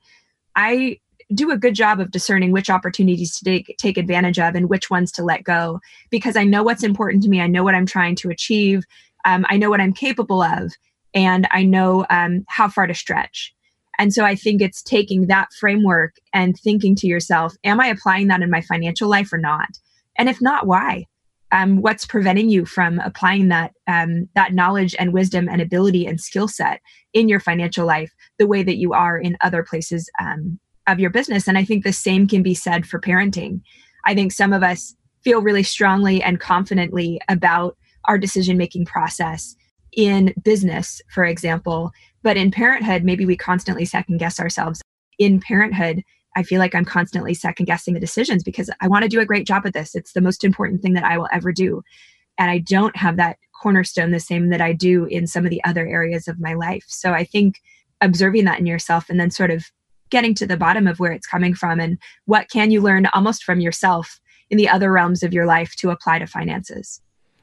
I 0.56 0.98
do 1.32 1.52
a 1.52 1.58
good 1.58 1.76
job 1.76 2.00
of 2.00 2.10
discerning 2.10 2.54
which 2.54 2.72
opportunities 2.72 3.38
to 3.38 3.46
take, 3.46 3.76
take 3.78 4.00
advantage 4.00 4.40
of 4.40 4.56
and 4.56 4.68
which 4.68 4.90
ones 4.90 5.12
to 5.12 5.24
let 5.24 5.44
go 5.44 5.80
because 6.10 6.36
I 6.36 6.44
know 6.44 6.64
what's 6.64 6.84
important 6.84 7.22
to 7.22 7.30
me. 7.30 7.40
I 7.40 7.48
know 7.48 7.64
what 7.64 7.76
I'm 7.76 7.86
trying 7.86 8.16
to 8.16 8.32
achieve. 8.32 8.84
Um, 9.26 9.46
I 9.48 9.58
know 9.58 9.70
what 9.70 9.82
I'm 9.82 9.94
capable 9.94 10.42
of 10.42 10.74
and 11.16 11.48
I 11.50 11.64
know 11.64 12.06
um, 12.10 12.46
how 12.50 12.68
far 12.68 12.86
to 12.86 12.94
stretch. 12.94 13.56
And 13.98 14.14
so 14.14 14.26
I 14.26 14.36
think 14.36 14.62
it's 14.62 14.84
taking 14.84 15.28
that 15.28 15.54
framework 15.58 16.16
and 16.34 16.60
thinking 16.60 16.96
to 16.96 17.08
yourself, 17.08 17.56
am 17.64 17.80
I 17.80 17.88
applying 17.88 18.28
that 18.28 18.42
in 18.42 18.52
my 18.52 18.62
financial 18.62 19.10
life 19.10 19.32
or 19.32 19.38
not? 19.38 19.70
And 20.18 20.28
if 20.28 20.42
not, 20.42 20.68
why? 20.68 21.06
Um, 21.52 21.82
what's 21.82 22.06
preventing 22.06 22.50
you 22.50 22.66
from 22.66 23.00
applying 23.00 23.48
that 23.48 23.72
um, 23.88 24.28
that 24.36 24.54
knowledge 24.54 24.96
and 25.00 25.14
wisdom 25.14 25.48
and 25.48 25.62
ability 25.62 26.06
and 26.06 26.20
skill 26.20 26.50
set 26.50 26.82
in 27.14 27.30
your 27.30 27.40
financial 27.40 27.86
life 27.86 28.12
the 28.38 28.48
way 28.48 28.64
that 28.64 28.78
you 28.78 28.94
are 28.94 29.18
in 29.18 29.38
other 29.42 29.64
places 29.64 30.10
um, 30.20 30.60
of 30.88 31.00
your 31.00 31.12
business? 31.12 31.48
And 31.48 31.58
I 31.58 31.64
think 31.64 31.84
the 31.84 31.94
same 31.94 32.28
can 32.28 32.44
be 32.44 32.56
said 32.56 32.86
for 32.86 33.00
parenting. 33.00 33.62
I 34.06 34.14
think 34.16 34.34
some 34.34 34.52
of 34.52 34.64
us 34.64 34.96
feel 35.24 35.42
really 35.42 35.64
strongly 35.64 36.22
and 36.22 36.40
confidently 36.40 37.22
about 37.30 37.78
our 38.06 38.18
decision 38.18 38.58
making 38.58 38.86
process 38.86 39.56
in 39.96 40.34
business, 40.44 41.02
for 41.10 41.26
example. 41.26 41.92
But 42.24 42.38
in 42.38 42.52
parenthood, 42.52 43.04
maybe 43.04 43.26
we 43.26 43.38
constantly 43.38 43.86
second 43.86 44.18
guess 44.18 44.40
ourselves. 44.40 44.82
In 45.18 45.40
parenthood, 45.40 46.04
I 46.36 46.44
feel 46.44 46.60
like 46.60 46.76
I'm 46.76 46.86
constantly 46.86 47.34
second 47.34 47.66
guessing 47.66 47.94
the 47.94 48.00
decisions 48.00 48.44
because 48.44 48.70
I 48.82 48.88
want 48.88 49.04
to 49.04 49.10
do 49.10 49.22
a 49.22 49.26
great 49.26 49.48
job 49.48 49.66
at 49.66 49.74
this. 49.74 49.96
It's 49.96 50.14
the 50.14 50.22
most 50.22 50.44
important 50.44 50.82
thing 50.82 50.94
that 50.94 51.06
I 51.06 51.18
will 51.18 51.30
ever 51.32 51.52
do. 51.52 51.82
And 52.38 52.52
I 52.52 52.60
don't 52.60 52.96
have 52.98 53.16
that 53.18 53.38
cornerstone 53.62 54.12
the 54.12 54.20
same 54.20 54.50
that 54.50 54.60
I 54.60 54.74
do 54.74 55.06
in 55.06 55.28
some 55.28 55.46
of 55.46 55.50
the 55.50 55.64
other 55.64 55.88
areas 55.88 56.28
of 56.28 56.40
my 56.40 56.54
life. 56.54 56.84
So 56.88 57.14
I 57.14 57.24
think 57.24 57.62
observing 58.02 58.44
that 58.46 58.60
in 58.60 58.66
yourself 58.66 59.10
and 59.10 59.20
then 59.20 59.32
sort 59.32 59.52
of 59.52 59.66
getting 60.10 60.36
to 60.36 60.46
the 60.46 60.58
bottom 60.58 60.88
of 60.88 61.00
where 61.00 61.14
it's 61.14 61.26
coming 61.26 61.54
from 61.54 61.80
and 61.80 61.98
what 62.26 62.50
can 62.50 62.70
you 62.70 62.82
learn 62.82 63.08
almost 63.08 63.44
from 63.44 63.62
yourself 63.62 64.20
in 64.50 64.58
the 64.58 64.70
other 64.70 64.92
realms 64.92 65.24
of 65.24 65.34
your 65.34 65.46
life 65.46 65.76
to 65.78 65.90
apply 65.90 66.20
to 66.20 66.28
finances. 66.28 67.02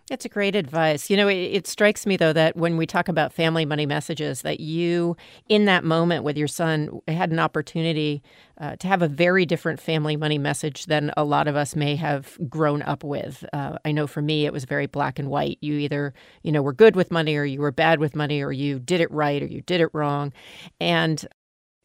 That's 0.09 0.25
a 0.25 0.29
great 0.29 0.57
advice. 0.57 1.09
You 1.09 1.17
know, 1.17 1.29
it, 1.29 1.37
it, 1.37 1.67
strikes 1.67 2.07
me 2.07 2.17
though 2.17 2.33
that 2.33 2.57
when 2.57 2.77
we 2.77 2.87
talk 2.87 3.09
about 3.09 3.33
family 3.33 3.65
money 3.65 3.87
messages, 3.87 4.43
that 4.43 4.59
you, 4.59 5.17
in 5.49 5.65
that 5.67 5.85
moment 5.85 6.25
with 6.25 6.37
your 6.37 6.49
son, 6.49 7.01
had 7.07 7.31
an 7.31 7.39
opportunity 7.39 8.23
uh, 8.61 8.75
to 8.77 8.89
have 8.89 9.01
a 9.01 9.09
very 9.09 9.47
different 9.47 9.81
family 9.81 10.17
money 10.17 10.39
message 10.39 10.87
than 10.87 11.13
a 11.17 11.25
lot 11.25 11.47
of 11.47 11.55
us 11.55 11.77
may 11.77 11.95
have 11.97 12.37
grown 12.49 12.83
up 12.83 13.05
with. 13.05 13.45
Uh, 13.53 13.79
I 13.85 13.93
know 13.93 14.09
for 14.09 14.21
me, 14.23 14.45
it 14.45 14.53
was 14.53 14.65
very 14.65 14.87
black 14.87 15.21
and 15.21 15.29
white. 15.31 15.59
You 15.61 15.75
either, 15.75 16.13
you 16.43 16.51
know, 16.51 16.63
were 16.63 16.73
good 16.73 16.97
with 16.97 17.13
money, 17.13 17.37
or 17.37 17.45
you 17.45 17.61
were 17.61 17.73
bad 17.73 18.01
with 18.01 18.17
money, 18.17 18.43
or 18.43 18.51
you 18.51 18.81
did 18.81 19.01
it 19.01 19.11
right, 19.13 19.41
or 19.41 19.47
you 19.47 19.61
did 19.63 19.81
it 19.81 19.89
wrong. 19.93 20.33
And 20.81 21.25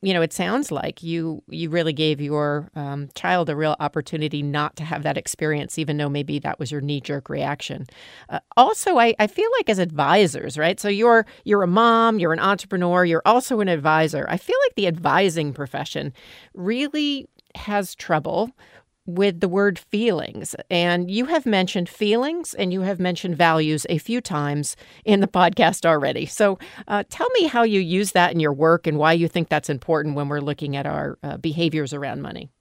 you 0.02 0.14
know, 0.14 0.22
it 0.22 0.32
sounds 0.32 0.72
like 0.72 1.02
you 1.02 1.44
you 1.50 1.70
really 1.70 1.94
gave 1.94 2.22
your 2.22 2.70
um, 2.76 3.10
child 3.16 3.50
a 3.50 3.56
real 3.56 3.76
opportunity 3.80 4.44
not 4.44 4.76
to 4.76 4.84
have 4.84 5.02
that 5.04 5.18
experience, 5.18 5.80
even 5.80 5.98
though 5.98 6.10
maybe 6.10 6.38
that 6.40 6.60
was 6.60 6.72
your 6.72 6.82
knee 6.82 7.02
jerk 7.02 7.30
reaction. 7.30 7.88
Uh, 8.30 8.40
also, 8.56 9.00
I, 9.00 9.16
I 9.18 9.26
feel 9.26 9.50
like 9.58 9.70
as 9.70 9.80
advisors, 9.80 10.58
right? 10.58 10.80
So 10.80 10.88
you're 10.88 11.26
you're 11.46 11.64
a 11.64 11.68
mom, 11.68 12.20
you're 12.20 12.34
an 12.34 12.40
entrepreneur, 12.40 13.06
you're 13.06 13.24
also 13.26 13.60
an 13.60 13.70
advisor. 13.70 14.28
I 14.30 14.38
feel 14.38 14.58
like 14.66 14.76
the 14.76 14.88
advising 14.88 15.52
profession 15.52 16.14
really 16.54 17.28
has 17.56 17.96
trouble 17.96 18.52
with 19.08 19.40
the 19.40 19.48
word 19.48 19.80
feelings. 19.80 20.56
And 20.70 21.10
you 21.10 21.26
have 21.26 21.46
mentioned 21.46 21.90
feelings 21.90 22.54
and 22.54 22.72
you 22.72 22.82
have 22.82 23.00
mentioned 23.00 23.38
values 23.38 23.86
a 23.90 23.98
few 23.98 24.22
times 24.22 24.76
in 25.06 25.22
the 25.22 25.28
podcast 25.28 25.86
already. 25.86 26.26
So 26.26 26.60
uh, 26.88 27.04
tell 27.10 27.30
me 27.32 27.48
how 27.48 27.64
you 27.64 27.80
use 27.80 28.12
that 28.12 28.34
in 28.34 28.40
your 28.40 28.54
work 28.54 28.86
and 28.86 28.98
why 28.98 29.14
you 29.14 29.28
think 29.28 29.50
that's 29.50 29.70
important 29.70 30.16
when 30.16 30.28
we're 30.28 30.42
looking 30.42 30.76
at 30.76 30.86
our 30.86 31.18
uh, 31.24 31.38
behaviors 31.38 31.94
around 31.94 32.22
money. 32.22 32.52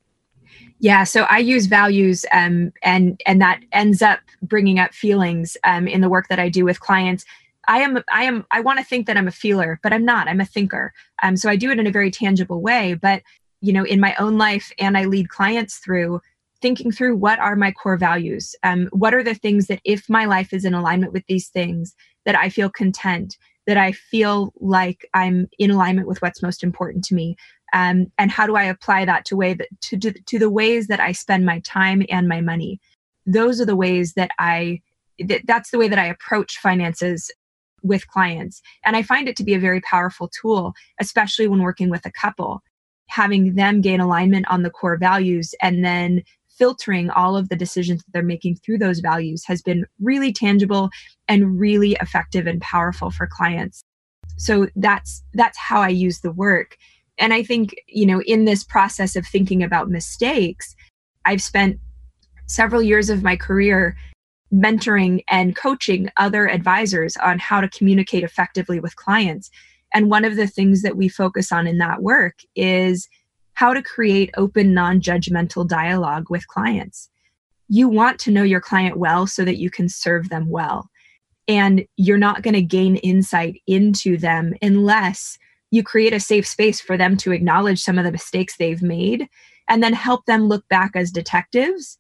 Yeah, 0.79 1.05
so 1.05 1.23
I 1.25 1.39
use 1.39 1.67
values, 1.67 2.25
um, 2.33 2.73
and 2.83 3.21
and 3.27 3.41
that 3.41 3.61
ends 3.73 4.03
up 4.03 4.21
bringing 4.43 4.79
up 4.79 4.95
feelings 4.95 5.57
um, 5.65 5.89
in 5.89 6.01
the 6.03 6.09
work 6.09 6.29
that 6.29 6.39
I 6.39 6.49
do 6.49 6.65
with 6.65 6.81
clients. 6.81 7.25
I 7.67 7.81
am 7.81 8.03
I 8.13 8.25
am 8.25 8.47
I 8.51 8.61
want 8.61 8.79
to 8.79 8.85
think 8.85 9.07
that 9.07 9.17
I'm 9.17 9.29
a 9.29 9.33
feeler, 9.33 9.81
but 9.83 9.93
I'm 9.93 10.05
not. 10.05 10.29
I'm 10.29 10.41
a 10.41 10.45
thinker. 10.45 10.93
Um, 11.23 11.37
so 11.37 11.49
I 11.49 11.57
do 11.57 11.71
it 11.71 11.79
in 11.79 11.87
a 11.87 11.91
very 11.91 12.11
tangible 12.11 12.61
way. 12.61 12.95
But 12.95 13.23
you 13.61 13.73
know, 13.73 13.85
in 13.85 14.01
my 14.01 14.15
own 14.17 14.39
life, 14.39 14.71
and 14.79 14.97
I 14.97 15.07
lead 15.07 15.31
clients 15.31 15.79
through 15.79 16.21
thinking 16.67 16.91
through 16.91 17.15
what 17.15 17.39
are 17.39 17.55
my 17.55 17.71
core 17.71 17.97
values 17.97 18.57
um, 18.65 18.89
what 18.91 19.15
are 19.15 19.23
the 19.23 19.37
things 19.37 19.69
that 19.69 19.81
if 19.85 20.11
my 20.11 20.25
life 20.25 20.53
is 20.53 20.65
in 20.65 20.75
alignment 20.75 21.13
with 21.13 21.25
these 21.29 21.47
things 21.47 21.95
that 22.25 22.35
i 22.35 22.49
feel 22.49 22.69
content 22.69 23.37
that 23.69 23.77
i 23.77 23.93
feel 23.93 24.53
like 24.59 25.09
i'm 25.15 25.47
in 25.61 25.71
alignment 25.71 26.09
with 26.09 26.21
what's 26.23 26.43
most 26.43 26.65
important 26.65 27.05
to 27.05 27.15
me 27.15 27.37
um, 27.73 28.11
and 28.19 28.33
how 28.33 28.49
do 28.49 28.57
i 28.57 28.65
apply 28.65 29.05
that 29.05 29.25
to 29.25 29.37
way 29.37 29.55
that 29.55 29.69
to, 29.81 29.97
to, 29.97 30.11
to 30.11 30.41
the 30.41 30.51
ways 30.51 30.89
that 30.89 30.99
i 30.99 31.13
spend 31.13 31.47
my 31.47 31.61
time 31.61 32.03
and 32.11 32.27
my 32.27 32.41
money? 32.41 32.81
Those 33.27 33.61
are 33.61 33.67
the 33.67 33.77
ways 33.77 34.15
that 34.15 34.33
i 34.41 34.81
that, 35.21 35.43
that's 35.47 35.71
the 35.71 35.79
way 35.79 35.87
that 35.87 36.01
i 36.01 36.07
approach 36.07 36.59
finances 36.59 37.31
with 37.85 38.09
clients 38.09 38.61
and 38.85 38.97
i 38.97 39.03
find 39.05 39.29
it 39.29 39.37
to 39.37 39.45
be 39.45 39.55
a 39.55 39.61
very 39.61 39.81
powerful 39.83 40.29
tool 40.29 40.73
especially 40.99 41.47
when 41.47 41.63
working 41.63 41.91
with 41.91 42.05
a 42.07 42.11
couple 42.11 42.61
having 43.09 43.55
them 43.55 43.81
gain 43.81 44.01
alignment 44.01 44.47
on 44.49 44.63
the 44.63 44.71
core 44.71 44.97
values 44.97 45.55
and 45.63 45.85
then 45.85 46.23
filtering 46.59 47.11
all 47.11 47.37
of 47.37 47.49
the 47.49 47.57
decisions 47.57 48.03
that 48.03 48.13
they're 48.13 48.23
making 48.23 48.57
through 48.57 48.79
those 48.79 49.01
values 49.01 49.45
has 49.47 49.63
been 49.63 49.85
really 50.01 50.33
tangible 50.33 50.91
and 51.29 51.59
really 51.59 51.97
effective 52.01 52.47
and 52.47 52.61
powerful 52.61 53.11
for 53.11 53.27
clients. 53.27 53.83
So 54.39 54.69
that's 54.77 55.23
that's 55.35 55.59
how 55.59 55.81
i 55.81 55.89
use 55.89 56.21
the 56.21 56.33
work. 56.33 56.77
And 57.19 57.33
i 57.33 57.43
think 57.43 57.75
you 57.89 58.07
know 58.07 58.21
in 58.23 58.45
this 58.45 58.65
process 58.65 59.17
of 59.17 59.27
thinking 59.27 59.63
about 59.63 59.89
mistakes 59.89 60.75
i've 61.25 61.43
spent 61.43 61.79
several 62.47 62.83
years 62.83 63.11
of 63.11 63.23
my 63.23 63.37
career 63.37 63.97
mentoring 64.53 65.23
and 65.29 65.57
coaching 65.57 66.09
other 66.17 66.49
advisors 66.49 67.17
on 67.17 67.39
how 67.39 67.61
to 67.61 67.69
communicate 67.69 68.25
effectively 68.25 68.81
with 68.81 68.97
clients. 68.97 69.51
And 69.93 70.11
one 70.11 70.25
of 70.25 70.37
the 70.37 70.47
things 70.47 70.83
that 70.83 70.97
we 70.97 71.09
focus 71.09 71.53
on 71.53 71.67
in 71.67 71.79
that 71.79 72.03
work 72.03 72.39
is 72.55 73.09
how 73.57 73.73
to 73.73 73.83
create 73.83 74.31
open, 74.37 74.73
non 74.73 75.01
judgmental 75.01 75.67
dialogue 75.67 76.27
with 76.31 76.47
clients. 76.47 77.09
You 77.69 77.89
want 77.89 78.21
to 78.21 78.31
know 78.31 78.43
your 78.43 78.61
client 78.61 78.99
well 78.99 79.27
so 79.27 79.45
that 79.45 79.59
you 79.59 79.71
can 79.71 79.89
serve 79.89 80.29
them 80.29 80.49
well. 80.51 80.89
And 81.49 81.85
you're 81.97 82.19
not 82.19 82.43
going 82.43 82.55
to 82.55 82.63
gain 82.63 82.97
insight 82.97 83.61
into 83.67 84.19
them 84.19 84.55
unless 84.63 85.39
you 85.71 85.83
create 85.83 86.13
a 86.13 86.21
safe 86.21 86.47
space 86.47 86.81
for 86.81 86.97
them 86.97 87.17
to 87.19 87.33
acknowledge 87.33 87.83
some 87.83 87.99
of 87.99 88.05
the 88.05 88.13
mistakes 88.13 88.57
they've 88.57 88.83
made 88.83 89.27
and 89.69 89.83
then 89.83 89.95
help 89.95 90.27
them 90.27 90.45
look 90.45 90.69
back 90.69 90.93
as 90.95 91.11
detectives 91.11 91.99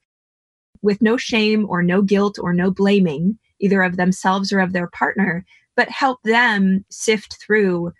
with 0.82 1.00
no 1.00 1.16
shame 1.16 1.66
or 1.68 1.82
no 1.82 2.02
guilt 2.02 2.38
or 2.38 2.52
no 2.52 2.70
blaming, 2.70 3.38
either 3.60 3.82
of 3.82 3.96
themselves 3.96 4.52
or 4.52 4.60
of 4.60 4.72
their 4.72 4.88
partner, 4.88 5.44
but 5.74 5.88
help 5.88 6.22
them 6.22 6.84
sift 6.90 7.38
through 7.40 7.92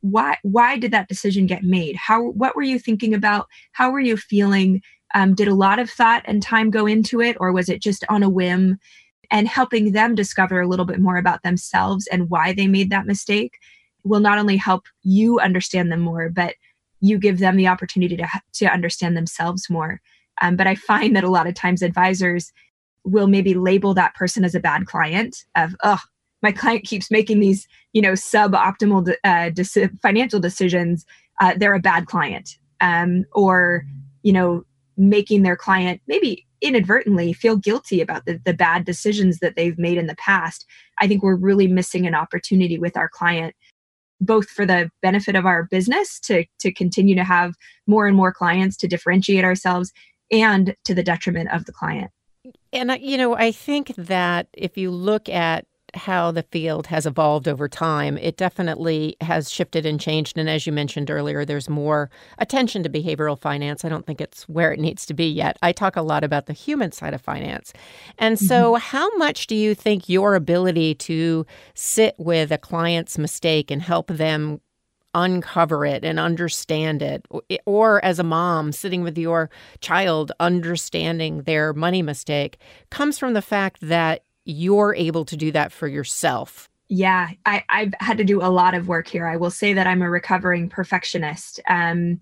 why 0.00 0.36
why 0.42 0.78
did 0.78 0.92
that 0.92 1.08
decision 1.08 1.46
get 1.46 1.62
made? 1.62 1.96
How 1.96 2.22
what 2.22 2.56
were 2.56 2.62
you 2.62 2.78
thinking 2.78 3.14
about? 3.14 3.46
How 3.72 3.90
were 3.90 4.00
you 4.00 4.16
feeling? 4.16 4.82
Um, 5.14 5.34
did 5.34 5.48
a 5.48 5.54
lot 5.54 5.78
of 5.78 5.88
thought 5.88 6.22
and 6.26 6.42
time 6.42 6.70
go 6.70 6.86
into 6.86 7.22
it 7.22 7.38
or 7.40 7.50
was 7.50 7.70
it 7.70 7.80
just 7.80 8.04
on 8.10 8.22
a 8.22 8.28
whim 8.28 8.76
and 9.30 9.48
helping 9.48 9.92
them 9.92 10.14
discover 10.14 10.60
a 10.60 10.68
little 10.68 10.84
bit 10.84 11.00
more 11.00 11.16
about 11.16 11.42
themselves 11.42 12.06
and 12.08 12.28
why 12.28 12.52
they 12.52 12.66
made 12.66 12.90
that 12.90 13.06
mistake 13.06 13.54
will 14.04 14.20
not 14.20 14.36
only 14.36 14.58
help 14.58 14.84
you 15.02 15.40
understand 15.40 15.90
them 15.90 16.00
more 16.00 16.28
but 16.28 16.56
you 17.00 17.18
give 17.18 17.38
them 17.38 17.56
the 17.56 17.68
opportunity 17.68 18.18
to, 18.18 18.28
to 18.52 18.66
understand 18.66 19.16
themselves 19.16 19.70
more. 19.70 20.00
Um, 20.42 20.56
but 20.56 20.66
i 20.66 20.74
find 20.74 21.16
that 21.16 21.24
a 21.24 21.30
lot 21.30 21.46
of 21.46 21.54
times 21.54 21.80
advisors 21.80 22.52
will 23.04 23.26
maybe 23.26 23.54
label 23.54 23.94
that 23.94 24.14
person 24.14 24.44
as 24.44 24.54
a 24.54 24.60
bad 24.60 24.86
client 24.86 25.44
of 25.56 25.74
oh 25.82 26.00
my 26.42 26.52
client 26.52 26.84
keeps 26.84 27.10
making 27.10 27.40
these 27.40 27.66
you 27.92 28.02
know 28.02 28.12
suboptimal 28.12 29.14
uh, 29.24 29.50
de- 29.50 29.88
financial 30.02 30.40
decisions 30.40 31.04
uh, 31.40 31.54
they're 31.56 31.74
a 31.74 31.80
bad 31.80 32.06
client 32.06 32.58
um, 32.80 33.24
or 33.32 33.84
you 34.22 34.32
know 34.32 34.62
making 34.96 35.42
their 35.42 35.56
client 35.56 36.00
maybe 36.06 36.44
inadvertently 36.60 37.32
feel 37.32 37.56
guilty 37.56 38.00
about 38.00 38.26
the, 38.26 38.40
the 38.44 38.54
bad 38.54 38.84
decisions 38.84 39.38
that 39.38 39.54
they've 39.56 39.78
made 39.78 39.96
in 39.96 40.06
the 40.06 40.16
past. 40.16 40.66
I 41.00 41.06
think 41.06 41.22
we're 41.22 41.36
really 41.36 41.68
missing 41.68 42.06
an 42.06 42.14
opportunity 42.14 42.78
with 42.78 42.96
our 42.96 43.08
client 43.08 43.54
both 44.20 44.48
for 44.48 44.66
the 44.66 44.90
benefit 45.00 45.36
of 45.36 45.46
our 45.46 45.64
business 45.64 46.18
to 46.18 46.44
to 46.58 46.72
continue 46.72 47.14
to 47.14 47.22
have 47.22 47.54
more 47.86 48.08
and 48.08 48.16
more 48.16 48.32
clients 48.32 48.76
to 48.76 48.88
differentiate 48.88 49.44
ourselves 49.44 49.92
and 50.32 50.74
to 50.84 50.92
the 50.92 51.04
detriment 51.04 51.48
of 51.52 51.64
the 51.66 51.72
client. 51.72 52.10
And 52.72 52.98
you 53.00 53.16
know 53.16 53.36
i 53.36 53.52
think 53.52 53.94
that 53.96 54.48
if 54.52 54.76
you 54.76 54.90
look 54.90 55.28
at 55.28 55.66
how 55.94 56.30
the 56.30 56.42
field 56.42 56.86
has 56.88 57.06
evolved 57.06 57.48
over 57.48 57.68
time, 57.68 58.18
it 58.18 58.36
definitely 58.36 59.16
has 59.20 59.50
shifted 59.50 59.86
and 59.86 60.00
changed. 60.00 60.36
And 60.36 60.48
as 60.48 60.66
you 60.66 60.72
mentioned 60.72 61.10
earlier, 61.10 61.44
there's 61.44 61.68
more 61.68 62.10
attention 62.38 62.82
to 62.82 62.90
behavioral 62.90 63.38
finance. 63.38 63.84
I 63.84 63.88
don't 63.88 64.06
think 64.06 64.20
it's 64.20 64.48
where 64.48 64.72
it 64.72 64.80
needs 64.80 65.06
to 65.06 65.14
be 65.14 65.26
yet. 65.26 65.56
I 65.62 65.72
talk 65.72 65.96
a 65.96 66.02
lot 66.02 66.24
about 66.24 66.46
the 66.46 66.52
human 66.52 66.92
side 66.92 67.14
of 67.14 67.20
finance. 67.20 67.72
And 68.18 68.38
so, 68.38 68.72
mm-hmm. 68.72 68.80
how 68.80 69.16
much 69.16 69.46
do 69.46 69.56
you 69.56 69.74
think 69.74 70.08
your 70.08 70.34
ability 70.34 70.94
to 70.96 71.46
sit 71.74 72.14
with 72.18 72.52
a 72.52 72.58
client's 72.58 73.18
mistake 73.18 73.70
and 73.70 73.82
help 73.82 74.08
them 74.08 74.60
uncover 75.14 75.86
it 75.86 76.04
and 76.04 76.20
understand 76.20 77.02
it, 77.02 77.26
or 77.66 78.04
as 78.04 78.18
a 78.18 78.24
mom 78.24 78.72
sitting 78.72 79.02
with 79.02 79.16
your 79.16 79.50
child 79.80 80.32
understanding 80.38 81.42
their 81.42 81.72
money 81.72 82.02
mistake, 82.02 82.58
comes 82.90 83.18
from 83.18 83.32
the 83.32 83.42
fact 83.42 83.78
that 83.80 84.22
you're 84.48 84.94
able 84.94 85.26
to 85.26 85.36
do 85.36 85.52
that 85.52 85.70
for 85.70 85.86
yourself 85.86 86.68
Yeah, 86.88 87.28
I, 87.44 87.64
I've 87.68 87.92
had 88.00 88.16
to 88.16 88.24
do 88.24 88.40
a 88.40 88.48
lot 88.48 88.74
of 88.74 88.88
work 88.88 89.08
here. 89.08 89.26
I 89.26 89.36
will 89.36 89.50
say 89.50 89.74
that 89.74 89.86
I'm 89.86 90.00
a 90.00 90.08
recovering 90.08 90.70
perfectionist. 90.70 91.60
Um, 91.68 92.18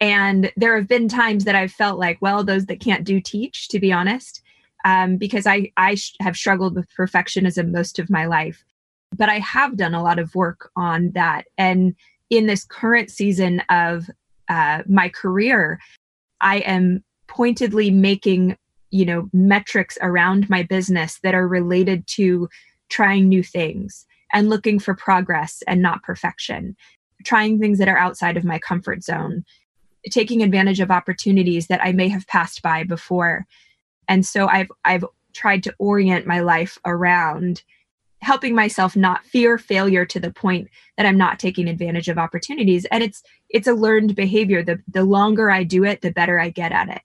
and 0.00 0.50
there 0.56 0.76
have 0.76 0.88
been 0.88 1.08
times 1.08 1.44
that 1.44 1.54
I've 1.54 1.72
felt 1.72 1.98
like, 1.98 2.16
well, 2.22 2.42
those 2.42 2.66
that 2.66 2.80
can't 2.80 3.04
do 3.04 3.20
teach, 3.20 3.68
to 3.68 3.78
be 3.78 3.92
honest, 3.92 4.42
um, 4.86 5.18
because 5.18 5.46
I, 5.46 5.70
I 5.76 5.96
sh- 5.96 6.14
have 6.20 6.36
struggled 6.36 6.74
with 6.74 6.88
perfectionism 6.96 7.70
most 7.70 7.98
of 7.98 8.08
my 8.08 8.24
life. 8.24 8.64
But 9.14 9.28
I 9.28 9.38
have 9.40 9.76
done 9.76 9.94
a 9.94 10.02
lot 10.02 10.18
of 10.18 10.34
work 10.34 10.70
on 10.74 11.10
that. 11.12 11.44
And 11.58 11.94
in 12.30 12.46
this 12.46 12.64
current 12.64 13.10
season 13.10 13.60
of 13.68 14.08
uh, 14.48 14.84
my 14.88 15.10
career, 15.10 15.80
I 16.40 16.58
am 16.58 17.04
pointedly 17.26 17.90
making 17.90 18.56
you 18.90 19.04
know 19.04 19.28
metrics 19.32 19.98
around 20.00 20.48
my 20.48 20.62
business 20.62 21.18
that 21.22 21.34
are 21.34 21.46
related 21.46 22.06
to 22.06 22.48
trying 22.88 23.28
new 23.28 23.42
things 23.42 24.06
and 24.32 24.48
looking 24.48 24.78
for 24.78 24.94
progress 24.94 25.62
and 25.66 25.80
not 25.82 26.02
perfection. 26.02 26.76
Trying 27.24 27.58
things 27.58 27.78
that 27.78 27.88
are 27.88 27.98
outside 27.98 28.36
of 28.36 28.44
my 28.44 28.58
comfort 28.58 29.02
zone. 29.02 29.44
Taking 30.10 30.42
advantage 30.42 30.80
of 30.80 30.90
opportunities 30.90 31.66
that 31.66 31.82
i 31.82 31.92
may 31.92 32.08
have 32.08 32.26
passed 32.26 32.62
by 32.62 32.84
before. 32.84 33.46
And 34.08 34.24
so 34.24 34.46
i've 34.48 34.70
i've 34.84 35.04
tried 35.34 35.62
to 35.64 35.74
orient 35.78 36.26
my 36.26 36.40
life 36.40 36.78
around 36.84 37.62
helping 38.20 38.54
myself 38.54 38.96
not 38.96 39.24
fear 39.24 39.58
failure 39.58 40.04
to 40.04 40.18
the 40.18 40.32
point 40.32 40.68
that 40.96 41.06
i'm 41.06 41.18
not 41.18 41.38
taking 41.38 41.68
advantage 41.68 42.08
of 42.08 42.18
opportunities. 42.18 42.84
And 42.86 43.02
it's 43.02 43.22
it's 43.50 43.68
a 43.68 43.74
learned 43.74 44.14
behavior. 44.14 44.62
The 44.62 44.80
the 44.88 45.04
longer 45.04 45.50
i 45.50 45.64
do 45.64 45.84
it 45.84 46.00
the 46.00 46.12
better 46.12 46.38
i 46.40 46.50
get 46.50 46.72
at 46.72 46.88
it 46.88 47.02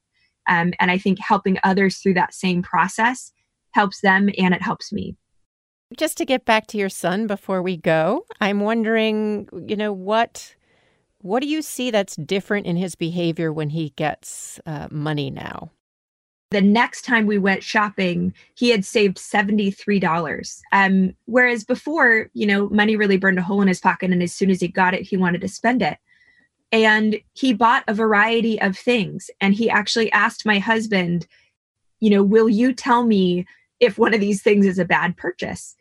um, 0.49 0.73
and 0.79 0.91
I 0.91 0.97
think 0.97 1.19
helping 1.19 1.57
others 1.63 1.97
through 1.97 2.15
that 2.15 2.33
same 2.33 2.61
process 2.61 3.31
helps 3.71 4.01
them 4.01 4.29
and 4.37 4.53
it 4.53 4.61
helps 4.61 4.91
me. 4.91 5.15
Just 5.97 6.17
to 6.17 6.25
get 6.25 6.45
back 6.45 6.67
to 6.67 6.77
your 6.77 6.89
son 6.89 7.27
before 7.27 7.61
we 7.61 7.77
go, 7.77 8.25
I'm 8.41 8.61
wondering, 8.61 9.47
you 9.67 9.75
know, 9.75 9.93
what 9.93 10.55
what 11.19 11.41
do 11.41 11.47
you 11.47 11.61
see 11.61 11.89
that's 11.89 12.17
different 12.17 12.65
in 12.65 12.75
his 12.75 12.95
behavior 12.95 13.53
when 13.53 13.69
he 13.69 13.93
gets 13.95 14.59
uh, 14.65 14.89
money 14.91 15.31
now? 15.31 15.71
The 16.51 16.61
next 16.61 17.03
time 17.03 17.25
we 17.25 17.37
went 17.37 17.63
shopping, 17.63 18.33
he 18.55 18.69
had 18.69 18.83
saved 18.83 19.17
$73. 19.17 20.61
Um, 20.73 21.15
whereas 21.25 21.63
before, 21.63 22.29
you 22.33 22.45
know, 22.45 22.67
money 22.69 22.97
really 22.97 23.17
burned 23.17 23.39
a 23.39 23.41
hole 23.41 23.61
in 23.61 23.69
his 23.69 23.79
pocket. 23.79 24.11
And 24.11 24.21
as 24.21 24.33
soon 24.33 24.51
as 24.51 24.59
he 24.59 24.67
got 24.67 24.93
it, 24.93 25.03
he 25.03 25.15
wanted 25.15 25.41
to 25.41 25.47
spend 25.47 25.81
it 25.81 25.97
and 26.73 27.21
he 27.33 27.53
bought 27.53 27.83
a 27.87 27.93
variety 27.93 28.59
of 28.59 28.75
things. 28.75 29.29
And 29.39 29.53
he 29.53 29.69
actually 29.69 30.11
asked 30.11 30.45
my 30.45 30.59
husband 30.59 31.25
you 32.01 32.09
know 32.09 32.21
will 32.21 32.49
you 32.49 32.73
tell 32.73 33.05
me 33.05 33.45
if 33.79 33.97
one 33.97 34.13
of 34.13 34.19
these 34.19 34.41
things 34.41 34.65
is 34.65 34.77
a 34.77 34.83
bad 34.83 35.15
purchase? 35.15 35.75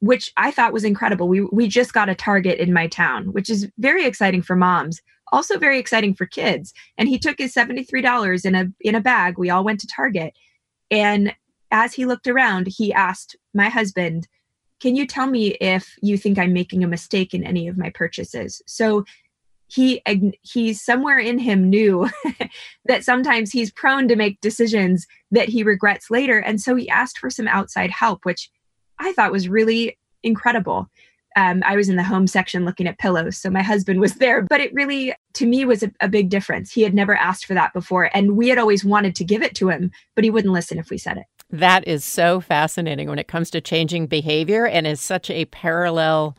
Which 0.00 0.32
i 0.36 0.52
thought 0.52 0.72
was 0.72 0.84
incredible. 0.84 1.26
We 1.26 1.40
we 1.40 1.66
just 1.66 1.92
got 1.92 2.08
a 2.08 2.14
Target 2.14 2.60
in 2.60 2.72
my 2.72 2.86
town 2.86 3.32
which 3.32 3.50
is 3.50 3.68
very 3.78 4.04
exciting 4.04 4.42
for 4.42 4.54
moms 4.54 5.00
also 5.30 5.58
very 5.58 5.78
exciting 5.78 6.14
for 6.14 6.24
kids. 6.24 6.72
And 6.96 7.06
he 7.06 7.18
took 7.18 7.36
his 7.36 7.52
$73 7.52 8.46
in 8.46 8.54
a 8.54 8.72
in 8.80 8.94
a 8.94 9.00
bag. 9.00 9.36
We 9.36 9.50
all 9.50 9.62
went 9.64 9.80
to 9.80 9.86
Target. 9.86 10.32
And 10.90 11.34
as 11.70 11.92
he 11.92 12.06
looked 12.06 12.28
around 12.28 12.66
he 12.66 12.92
asked 12.92 13.36
my 13.54 13.68
husband 13.68 14.28
can 14.80 14.94
you 14.94 15.06
tell 15.06 15.26
me 15.26 15.48
if 15.60 15.96
you 16.02 16.16
think 16.16 16.38
i'm 16.38 16.52
making 16.52 16.84
a 16.84 16.88
mistake 16.88 17.34
in 17.34 17.42
any 17.42 17.66
of 17.66 17.76
my 17.76 17.90
purchases? 17.90 18.62
So 18.66 19.04
he 19.68 20.02
he 20.42 20.72
somewhere 20.72 21.18
in 21.18 21.38
him 21.38 21.68
knew 21.68 22.08
that 22.86 23.04
sometimes 23.04 23.52
he's 23.52 23.70
prone 23.70 24.08
to 24.08 24.16
make 24.16 24.40
decisions 24.40 25.06
that 25.30 25.48
he 25.48 25.62
regrets 25.62 26.10
later. 26.10 26.38
And 26.38 26.60
so 26.60 26.74
he 26.74 26.88
asked 26.88 27.18
for 27.18 27.30
some 27.30 27.46
outside 27.46 27.90
help 27.90 28.24
which 28.24 28.50
i 28.98 29.12
thought 29.12 29.30
was 29.30 29.48
really 29.48 29.98
incredible. 30.22 30.88
Um, 31.36 31.62
i 31.64 31.76
was 31.76 31.88
in 31.88 31.96
the 31.96 32.02
home 32.02 32.26
section 32.26 32.64
looking 32.64 32.88
at 32.88 32.98
pillows 32.98 33.36
so 33.36 33.50
my 33.50 33.62
husband 33.62 34.00
was 34.00 34.14
there 34.14 34.42
but 34.42 34.60
it 34.60 34.72
really 34.72 35.14
to 35.34 35.46
me 35.46 35.64
was 35.66 35.82
a, 35.82 35.92
a 36.00 36.08
big 36.08 36.30
difference. 36.30 36.72
He 36.72 36.82
had 36.82 36.94
never 36.94 37.14
asked 37.14 37.44
for 37.44 37.54
that 37.54 37.74
before 37.74 38.10
and 38.14 38.36
we 38.36 38.48
had 38.48 38.58
always 38.58 38.84
wanted 38.84 39.14
to 39.16 39.24
give 39.24 39.42
it 39.42 39.54
to 39.56 39.68
him 39.68 39.90
but 40.14 40.24
he 40.24 40.30
wouldn't 40.30 40.54
listen 40.54 40.78
if 40.78 40.88
we 40.88 40.98
said 40.98 41.18
it. 41.18 41.26
That 41.50 41.86
is 41.86 42.04
so 42.04 42.40
fascinating 42.40 43.08
when 43.08 43.18
it 43.18 43.28
comes 43.28 43.50
to 43.50 43.60
changing 43.60 44.06
behavior 44.06 44.66
and 44.66 44.86
is 44.86 45.00
such 45.00 45.30
a 45.30 45.44
parallel 45.46 46.36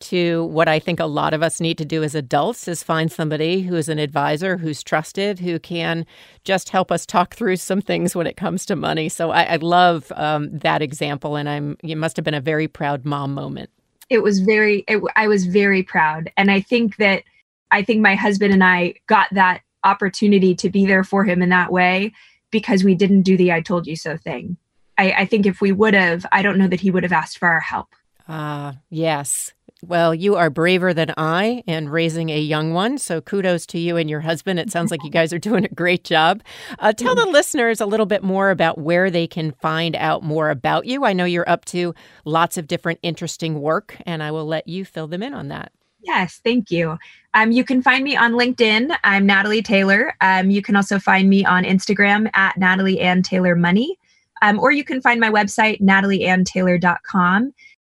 to 0.00 0.44
what 0.46 0.68
I 0.68 0.78
think 0.78 0.98
a 0.98 1.06
lot 1.06 1.34
of 1.34 1.42
us 1.42 1.60
need 1.60 1.78
to 1.78 1.84
do 1.84 2.02
as 2.02 2.14
adults 2.14 2.66
is 2.66 2.82
find 2.82 3.12
somebody 3.12 3.62
who 3.62 3.76
is 3.76 3.88
an 3.88 3.98
advisor, 3.98 4.56
who's 4.56 4.82
trusted, 4.82 5.38
who 5.38 5.58
can 5.58 6.06
just 6.44 6.70
help 6.70 6.90
us 6.90 7.06
talk 7.06 7.34
through 7.34 7.56
some 7.56 7.80
things 7.80 8.16
when 8.16 8.26
it 8.26 8.36
comes 8.36 8.64
to 8.66 8.76
money. 8.76 9.08
So 9.08 9.30
I, 9.30 9.42
I 9.42 9.56
love 9.56 10.10
um, 10.16 10.48
that 10.58 10.82
example, 10.82 11.36
and 11.36 11.48
I'm 11.48 11.76
it 11.82 11.96
must 11.96 12.16
have 12.16 12.24
been 12.24 12.34
a 12.34 12.40
very 12.40 12.68
proud 12.68 13.04
mom 13.04 13.34
moment. 13.34 13.70
It 14.08 14.22
was 14.22 14.40
very. 14.40 14.84
It, 14.88 15.02
I 15.16 15.28
was 15.28 15.46
very 15.46 15.82
proud, 15.82 16.32
and 16.36 16.50
I 16.50 16.60
think 16.60 16.96
that 16.96 17.22
I 17.70 17.82
think 17.82 18.00
my 18.00 18.14
husband 18.14 18.52
and 18.52 18.64
I 18.64 18.94
got 19.06 19.28
that 19.32 19.62
opportunity 19.84 20.54
to 20.56 20.68
be 20.70 20.86
there 20.86 21.04
for 21.04 21.24
him 21.24 21.42
in 21.42 21.50
that 21.50 21.72
way 21.72 22.12
because 22.50 22.84
we 22.84 22.94
didn't 22.94 23.22
do 23.22 23.36
the 23.36 23.52
"I 23.52 23.60
told 23.60 23.86
you 23.86 23.96
so" 23.96 24.16
thing. 24.16 24.56
I, 24.98 25.12
I 25.12 25.24
think 25.24 25.46
if 25.46 25.60
we 25.60 25.72
would 25.72 25.94
have, 25.94 26.26
I 26.30 26.42
don't 26.42 26.58
know 26.58 26.68
that 26.68 26.80
he 26.80 26.90
would 26.90 27.04
have 27.04 27.12
asked 27.12 27.38
for 27.38 27.48
our 27.48 27.60
help. 27.60 27.94
Ah, 28.28 28.68
uh, 28.68 28.72
yes. 28.90 29.52
Well, 29.82 30.14
you 30.14 30.36
are 30.36 30.50
braver 30.50 30.92
than 30.92 31.14
I 31.16 31.62
and 31.66 31.90
raising 31.90 32.28
a 32.30 32.38
young 32.38 32.74
one. 32.74 32.98
So 32.98 33.20
kudos 33.20 33.64
to 33.66 33.78
you 33.78 33.96
and 33.96 34.10
your 34.10 34.20
husband. 34.20 34.58
It 34.58 34.70
sounds 34.70 34.90
like 34.90 35.02
you 35.02 35.10
guys 35.10 35.32
are 35.32 35.38
doing 35.38 35.64
a 35.64 35.68
great 35.68 36.04
job. 36.04 36.42
Uh, 36.78 36.92
tell 36.92 37.14
the 37.14 37.26
listeners 37.26 37.80
a 37.80 37.86
little 37.86 38.06
bit 38.06 38.22
more 38.22 38.50
about 38.50 38.78
where 38.78 39.10
they 39.10 39.26
can 39.26 39.52
find 39.52 39.96
out 39.96 40.22
more 40.22 40.50
about 40.50 40.86
you. 40.86 41.04
I 41.04 41.12
know 41.12 41.24
you're 41.24 41.48
up 41.48 41.64
to 41.66 41.94
lots 42.24 42.58
of 42.58 42.66
different 42.66 42.98
interesting 43.02 43.60
work, 43.60 43.96
and 44.04 44.22
I 44.22 44.30
will 44.30 44.46
let 44.46 44.68
you 44.68 44.84
fill 44.84 45.06
them 45.06 45.22
in 45.22 45.32
on 45.32 45.48
that. 45.48 45.72
Yes, 46.02 46.40
thank 46.42 46.70
you. 46.70 46.98
Um, 47.34 47.52
you 47.52 47.64
can 47.64 47.82
find 47.82 48.04
me 48.04 48.16
on 48.16 48.32
LinkedIn. 48.32 48.94
I'm 49.04 49.26
Natalie 49.26 49.62
Taylor. 49.62 50.14
Um, 50.20 50.50
you 50.50 50.62
can 50.62 50.76
also 50.76 50.98
find 50.98 51.28
me 51.28 51.44
on 51.44 51.64
Instagram 51.64 52.30
at 52.34 52.56
Natalie 52.56 53.00
Ann 53.00 53.22
Taylor 53.22 53.54
Money. 53.54 53.98
Um, 54.42 54.58
or 54.58 54.72
you 54.72 54.84
can 54.84 55.02
find 55.02 55.20
my 55.20 55.30
website, 55.30 55.80
natalieanntaylor.com. 55.82 57.52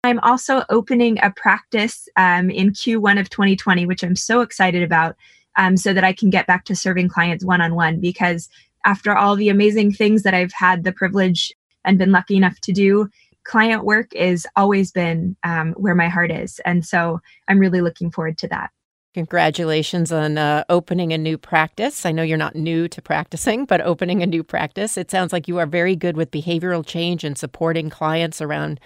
I'm 0.03 0.19
also 0.19 0.63
opening 0.69 1.19
a 1.21 1.31
practice 1.31 2.09
um, 2.17 2.49
in 2.49 2.71
Q1 2.71 3.19
of 3.19 3.29
2020, 3.29 3.85
which 3.85 4.03
I'm 4.03 4.15
so 4.15 4.41
excited 4.41 4.81
about, 4.81 5.15
um, 5.57 5.77
so 5.77 5.93
that 5.93 6.03
I 6.03 6.11
can 6.13 6.29
get 6.31 6.47
back 6.47 6.65
to 6.65 6.75
serving 6.75 7.09
clients 7.09 7.45
one 7.45 7.61
on 7.61 7.75
one. 7.75 7.99
Because 7.99 8.49
after 8.85 9.15
all 9.15 9.35
the 9.35 9.49
amazing 9.49 9.91
things 9.91 10.23
that 10.23 10.33
I've 10.33 10.53
had 10.53 10.83
the 10.83 10.91
privilege 10.91 11.53
and 11.85 11.99
been 11.99 12.11
lucky 12.11 12.35
enough 12.35 12.59
to 12.61 12.71
do, 12.71 13.09
client 13.43 13.85
work 13.85 14.13
is 14.15 14.47
always 14.55 14.91
been 14.91 15.35
um, 15.43 15.73
where 15.73 15.95
my 15.95 16.07
heart 16.07 16.31
is. 16.31 16.59
And 16.65 16.83
so 16.85 17.19
I'm 17.47 17.59
really 17.59 17.81
looking 17.81 18.09
forward 18.09 18.39
to 18.39 18.47
that. 18.47 18.71
Congratulations 19.13 20.13
on 20.13 20.37
uh, 20.37 20.63
opening 20.69 21.11
a 21.11 21.17
new 21.17 21.37
practice. 21.37 22.05
I 22.05 22.13
know 22.13 22.23
you're 22.23 22.37
not 22.37 22.55
new 22.55 22.87
to 22.87 23.01
practicing, 23.01 23.65
but 23.65 23.81
opening 23.81 24.23
a 24.23 24.25
new 24.25 24.41
practice. 24.41 24.95
It 24.95 25.11
sounds 25.11 25.33
like 25.33 25.49
you 25.49 25.57
are 25.57 25.65
very 25.65 25.97
good 25.97 26.15
with 26.15 26.31
behavioral 26.31 26.85
change 26.85 27.25
and 27.25 27.37
supporting 27.37 27.89
clients 27.89 28.41
around 28.41 28.79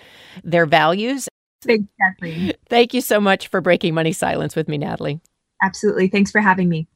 their 0.43 0.65
values. 0.65 1.27
Exactly. 1.67 2.55
Thank 2.69 2.95
you 2.95 3.01
so 3.01 3.21
much 3.21 3.49
for 3.49 3.61
breaking 3.61 3.93
money 3.93 4.13
silence 4.13 4.55
with 4.55 4.67
me, 4.67 4.79
Natalie. 4.79 5.21
Absolutely. 5.61 6.07
Thanks 6.07 6.31
for 6.31 6.41
having 6.41 6.69
me. 6.69 6.87